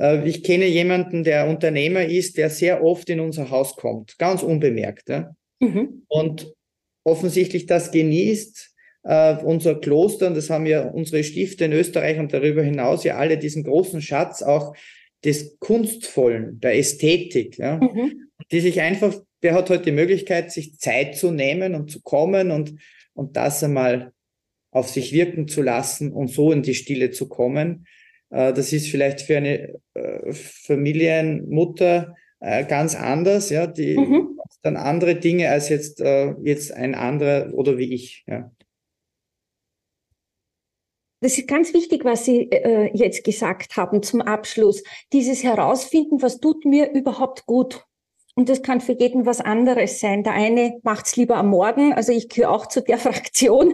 Äh, 0.00 0.26
ich 0.28 0.42
kenne 0.42 0.66
jemanden, 0.66 1.22
der 1.22 1.48
Unternehmer 1.48 2.04
ist, 2.04 2.37
der 2.38 2.50
sehr 2.50 2.82
oft 2.82 3.08
in 3.11 3.20
unser 3.20 3.50
Haus 3.50 3.76
kommt, 3.76 4.18
ganz 4.18 4.42
unbemerkt. 4.42 5.08
Ja? 5.08 5.37
Mhm. 5.61 6.04
Und 6.08 6.52
offensichtlich 7.04 7.66
das 7.66 7.90
genießt, 7.92 8.71
Uh, 9.04 9.36
unser 9.42 9.74
Kloster, 9.80 10.28
und 10.28 10.36
das 10.36 10.48
haben 10.48 10.64
ja 10.64 10.88
unsere 10.88 11.24
Stifte 11.24 11.64
in 11.64 11.72
Österreich 11.72 12.20
und 12.20 12.32
darüber 12.32 12.62
hinaus 12.62 13.02
ja 13.02 13.16
alle 13.16 13.36
diesen 13.36 13.64
großen 13.64 14.00
Schatz 14.00 14.42
auch 14.42 14.76
des 15.24 15.58
Kunstvollen, 15.58 16.60
der 16.60 16.78
Ästhetik, 16.78 17.58
ja, 17.58 17.78
mhm. 17.78 18.30
die 18.52 18.60
sich 18.60 18.80
einfach, 18.80 19.12
der 19.42 19.54
hat 19.54 19.70
heute 19.70 19.86
die 19.86 19.90
Möglichkeit, 19.90 20.52
sich 20.52 20.78
Zeit 20.78 21.16
zu 21.16 21.32
nehmen 21.32 21.74
und 21.74 21.90
zu 21.90 22.00
kommen 22.00 22.52
und, 22.52 22.74
und 23.14 23.36
das 23.36 23.64
einmal 23.64 24.12
auf 24.70 24.88
sich 24.88 25.12
wirken 25.12 25.48
zu 25.48 25.62
lassen 25.62 26.12
und 26.12 26.28
so 26.28 26.52
in 26.52 26.62
die 26.62 26.74
Stille 26.74 27.10
zu 27.10 27.28
kommen. 27.28 27.88
Uh, 28.30 28.52
das 28.52 28.72
ist 28.72 28.88
vielleicht 28.88 29.22
für 29.22 29.36
eine 29.36 29.80
uh, 29.98 30.32
Familienmutter 30.32 32.14
ganz 32.68 32.96
anders, 32.96 33.50
ja, 33.50 33.68
die 33.68 33.96
mhm. 33.96 34.38
dann 34.62 34.76
andere 34.76 35.14
Dinge 35.14 35.50
als 35.50 35.68
jetzt, 35.68 36.02
jetzt 36.42 36.72
ein 36.72 36.96
anderer 36.96 37.54
oder 37.54 37.78
wie 37.78 37.94
ich, 37.94 38.24
ja. 38.26 38.50
Das 41.22 41.38
ist 41.38 41.46
ganz 41.46 41.72
wichtig, 41.72 42.04
was 42.04 42.24
Sie 42.24 42.50
äh, 42.50 42.90
jetzt 42.94 43.22
gesagt 43.22 43.76
haben 43.76 44.02
zum 44.02 44.20
Abschluss. 44.20 44.82
Dieses 45.12 45.44
Herausfinden, 45.44 46.20
was 46.20 46.40
tut 46.40 46.64
mir 46.64 46.90
überhaupt 46.90 47.46
gut. 47.46 47.85
Und 48.35 48.48
das 48.48 48.62
kann 48.62 48.80
für 48.80 48.92
jeden 48.92 49.24
was 49.24 49.40
anderes 49.40 50.00
sein. 50.00 50.24
Der 50.24 50.32
eine 50.32 50.80
macht's 50.82 51.14
lieber 51.14 51.37
am 51.37 51.50
Morgen, 51.50 51.92
also 51.92 52.11
ich 52.12 52.28
gehöre 52.28 52.50
auch 52.50 52.66
zu 52.66 52.80
der 52.80 52.98
Fraktion. 53.06 53.72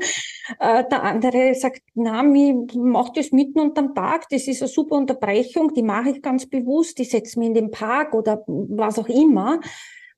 Äh, 0.60 0.84
der 0.90 1.02
andere 1.02 1.54
sagt, 1.54 1.80
na, 1.94 2.22
ich 2.34 2.54
mach 2.74 3.14
das 3.14 3.32
mitten 3.32 3.60
unterm 3.60 3.94
Tag, 3.94 4.28
das 4.28 4.46
ist 4.46 4.60
eine 4.60 4.68
super 4.68 4.96
Unterbrechung, 4.96 5.72
die 5.72 5.82
mache 5.82 6.10
ich 6.10 6.22
ganz 6.22 6.44
bewusst, 6.44 6.98
die 6.98 7.04
setze 7.04 7.38
mich 7.38 7.48
in 7.48 7.54
den 7.54 7.70
Park 7.70 8.12
oder 8.12 8.44
was 8.46 8.98
auch 8.98 9.08
immer. 9.08 9.60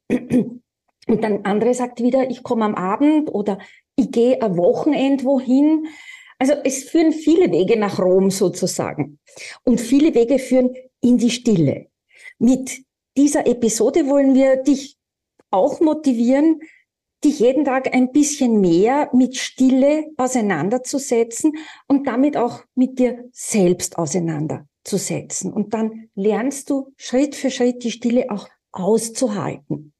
Und 0.08 0.62
dann 1.06 1.44
andere 1.44 1.74
sagt 1.74 2.02
wieder, 2.02 2.28
ich 2.28 2.42
komme 2.42 2.64
am 2.64 2.74
Abend 2.74 3.32
oder 3.32 3.58
ich 3.94 4.10
gehe 4.10 4.42
ein 4.42 4.56
Wochenend 4.56 5.24
wohin. 5.24 5.86
Also 6.40 6.54
es 6.64 6.84
führen 6.84 7.12
viele 7.12 7.52
Wege 7.52 7.78
nach 7.78 7.98
Rom 7.98 8.30
sozusagen. 8.30 9.18
Und 9.62 9.78
viele 9.78 10.14
Wege 10.14 10.38
führen 10.38 10.74
in 11.02 11.18
die 11.18 11.30
Stille. 11.30 11.88
Mit 12.38 12.82
dieser 13.16 13.46
Episode 13.46 14.06
wollen 14.06 14.34
wir 14.34 14.56
dich 14.56 14.96
auch 15.50 15.80
motivieren, 15.80 16.60
dich 17.22 17.40
jeden 17.40 17.66
Tag 17.66 17.94
ein 17.94 18.12
bisschen 18.12 18.62
mehr 18.62 19.10
mit 19.12 19.36
Stille 19.36 20.06
auseinanderzusetzen 20.16 21.52
und 21.86 22.06
damit 22.06 22.38
auch 22.38 22.64
mit 22.74 22.98
dir 22.98 23.28
selbst 23.32 23.98
auseinanderzusetzen. 23.98 25.52
Und 25.52 25.74
dann 25.74 26.08
lernst 26.14 26.70
du 26.70 26.94
Schritt 26.96 27.34
für 27.34 27.50
Schritt 27.50 27.84
die 27.84 27.90
Stille 27.90 28.30
auch 28.30 28.48
auszuhalten. 28.72 29.92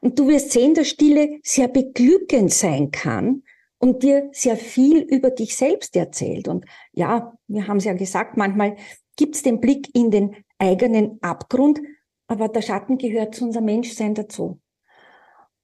Und 0.00 0.18
du 0.18 0.26
wirst 0.26 0.50
sehen, 0.50 0.74
dass 0.74 0.88
Stille 0.88 1.38
sehr 1.44 1.68
beglückend 1.68 2.52
sein 2.52 2.90
kann 2.90 3.44
und 3.78 4.02
dir 4.02 4.28
sehr 4.32 4.56
viel 4.56 4.98
über 5.00 5.30
dich 5.30 5.56
selbst 5.56 5.96
erzählt. 5.96 6.48
Und 6.48 6.64
ja, 6.92 7.32
wir 7.46 7.66
haben 7.66 7.78
es 7.78 7.84
ja 7.84 7.92
gesagt, 7.94 8.36
manchmal 8.36 8.76
gibt's 9.16 9.42
den 9.42 9.60
Blick 9.60 9.94
in 9.94 10.10
den 10.10 10.36
eigenen 10.58 11.18
Abgrund, 11.22 11.80
aber 12.26 12.48
der 12.48 12.62
Schatten 12.62 12.98
gehört 12.98 13.34
zu 13.34 13.44
unserem 13.44 13.66
Menschsein 13.66 14.14
dazu. 14.14 14.60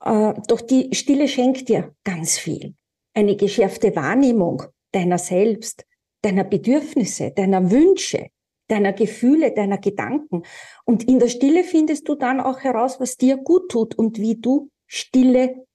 Äh, 0.05 0.35
doch 0.49 0.61
die 0.61 0.95
Stille 0.95 1.29
schenkt 1.29 1.69
dir 1.69 1.95
ganz 2.05 2.39
viel. 2.39 2.75
Eine 3.15 3.37
geschärfte 3.37 3.95
Wahrnehmung 3.97 4.63
deiner 4.93 5.19
selbst, 5.19 5.85
deiner 6.23 6.45
Bedürfnisse, 6.45 7.33
deiner 7.33 7.71
Wünsche, 7.71 8.29
deiner 8.69 8.93
Gefühle, 8.93 9.53
deiner 9.53 9.79
Gedanken. 9.79 10.43
Und 10.85 11.05
in 11.05 11.19
der 11.19 11.29
Stille 11.29 11.65
findest 11.65 12.09
du 12.09 12.15
dann 12.15 12.41
auch 12.41 12.61
heraus, 12.61 12.99
was 13.01 13.17
dir 13.17 13.37
gut 13.37 13.71
tut 13.71 13.95
und 13.97 14.19
wie 14.19 14.37
du 14.37 14.71
Stille 14.87 15.67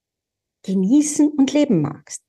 genießen 0.63 1.29
und 1.29 1.53
leben 1.53 1.81
magst. 1.81 2.23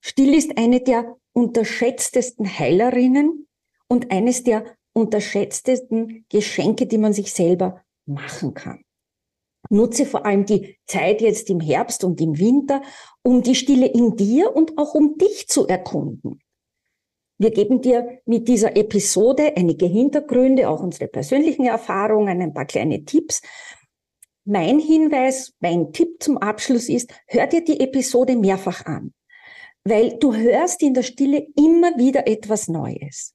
Still 0.00 0.34
ist 0.34 0.56
eine 0.56 0.80
der 0.80 1.16
unterschätztesten 1.32 2.46
Heilerinnen 2.58 3.46
und 3.88 4.10
eines 4.10 4.42
der 4.44 4.64
unterschätztesten 4.92 6.24
Geschenke, 6.28 6.86
die 6.86 6.98
man 6.98 7.12
sich 7.12 7.32
selber 7.32 7.82
machen 8.06 8.54
kann. 8.54 8.82
Nutze 9.68 10.06
vor 10.06 10.26
allem 10.26 10.46
die 10.46 10.78
Zeit 10.86 11.20
jetzt 11.20 11.48
im 11.50 11.60
Herbst 11.60 12.02
und 12.02 12.20
im 12.20 12.38
Winter, 12.38 12.82
um 13.22 13.42
die 13.42 13.54
Stille 13.54 13.86
in 13.86 14.16
dir 14.16 14.54
und 14.56 14.78
auch 14.78 14.94
um 14.94 15.16
dich 15.16 15.48
zu 15.48 15.66
erkunden. 15.66 16.40
Wir 17.38 17.50
geben 17.50 17.80
dir 17.80 18.20
mit 18.24 18.48
dieser 18.48 18.76
Episode 18.76 19.56
einige 19.56 19.86
Hintergründe, 19.86 20.68
auch 20.68 20.82
unsere 20.82 21.08
persönlichen 21.08 21.66
Erfahrungen, 21.66 22.42
ein 22.42 22.52
paar 22.52 22.66
kleine 22.66 23.04
Tipps. 23.04 23.42
Mein 24.44 24.78
Hinweis, 24.78 25.54
mein 25.60 25.92
Tipp 25.92 26.22
zum 26.22 26.36
Abschluss 26.38 26.88
ist, 26.88 27.12
hör 27.28 27.46
dir 27.46 27.62
die 27.62 27.80
Episode 27.80 28.36
mehrfach 28.36 28.84
an 28.86 29.12
weil 29.84 30.18
du 30.18 30.34
hörst 30.34 30.82
in 30.82 30.94
der 30.94 31.02
Stille 31.02 31.46
immer 31.56 31.96
wieder 31.96 32.26
etwas 32.26 32.68
Neues. 32.68 33.34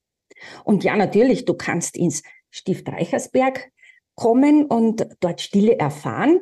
Und 0.63 0.83
ja, 0.83 0.95
natürlich, 0.95 1.45
du 1.45 1.53
kannst 1.53 1.97
ins 1.97 2.23
Stift 2.51 2.87
Reichersberg 2.87 3.71
kommen 4.15 4.65
und 4.65 5.07
dort 5.19 5.41
Stille 5.41 5.77
erfahren. 5.77 6.39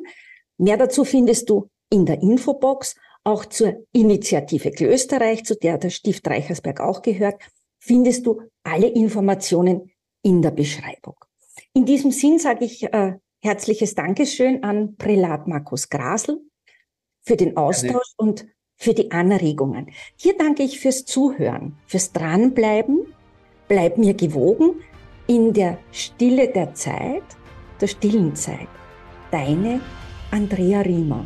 Mehr 0.57 0.77
dazu 0.77 1.05
findest 1.05 1.49
du 1.49 1.69
in 1.89 2.05
der 2.05 2.21
Infobox, 2.21 2.95
auch 3.23 3.45
zur 3.45 3.85
Initiative 3.93 4.71
Klösterreich, 4.71 5.45
zu 5.45 5.55
der 5.55 5.77
der 5.77 5.89
Stift 5.89 6.27
Reichersberg 6.27 6.81
auch 6.81 7.01
gehört, 7.01 7.41
findest 7.79 8.25
du 8.25 8.41
alle 8.63 8.87
Informationen 8.87 9.91
in 10.21 10.41
der 10.41 10.51
Beschreibung. 10.51 11.15
In 11.73 11.85
diesem 11.85 12.11
Sinn 12.11 12.39
sage 12.39 12.65
ich 12.65 12.83
äh, 12.83 13.13
herzliches 13.41 13.95
Dankeschön 13.95 14.63
an 14.63 14.95
Prälat 14.95 15.47
Markus 15.47 15.89
Grasel 15.89 16.41
für 17.21 17.37
den 17.37 17.55
Austausch 17.57 18.13
und 18.17 18.45
für 18.75 18.93
die 18.93 19.11
Anregungen. 19.11 19.91
Hier 20.15 20.35
danke 20.37 20.63
ich 20.63 20.79
fürs 20.79 21.05
Zuhören, 21.05 21.77
fürs 21.85 22.11
Dranbleiben. 22.11 23.13
Bleib 23.67 23.97
mir 23.97 24.13
gewogen 24.13 24.81
in 25.27 25.53
der 25.53 25.77
Stille 25.91 26.49
der 26.49 26.73
Zeit, 26.73 27.23
der 27.79 27.87
stillen 27.87 28.35
Zeit. 28.35 28.67
Deine 29.31 29.79
Andrea 30.31 30.81
Riemer. 30.81 31.25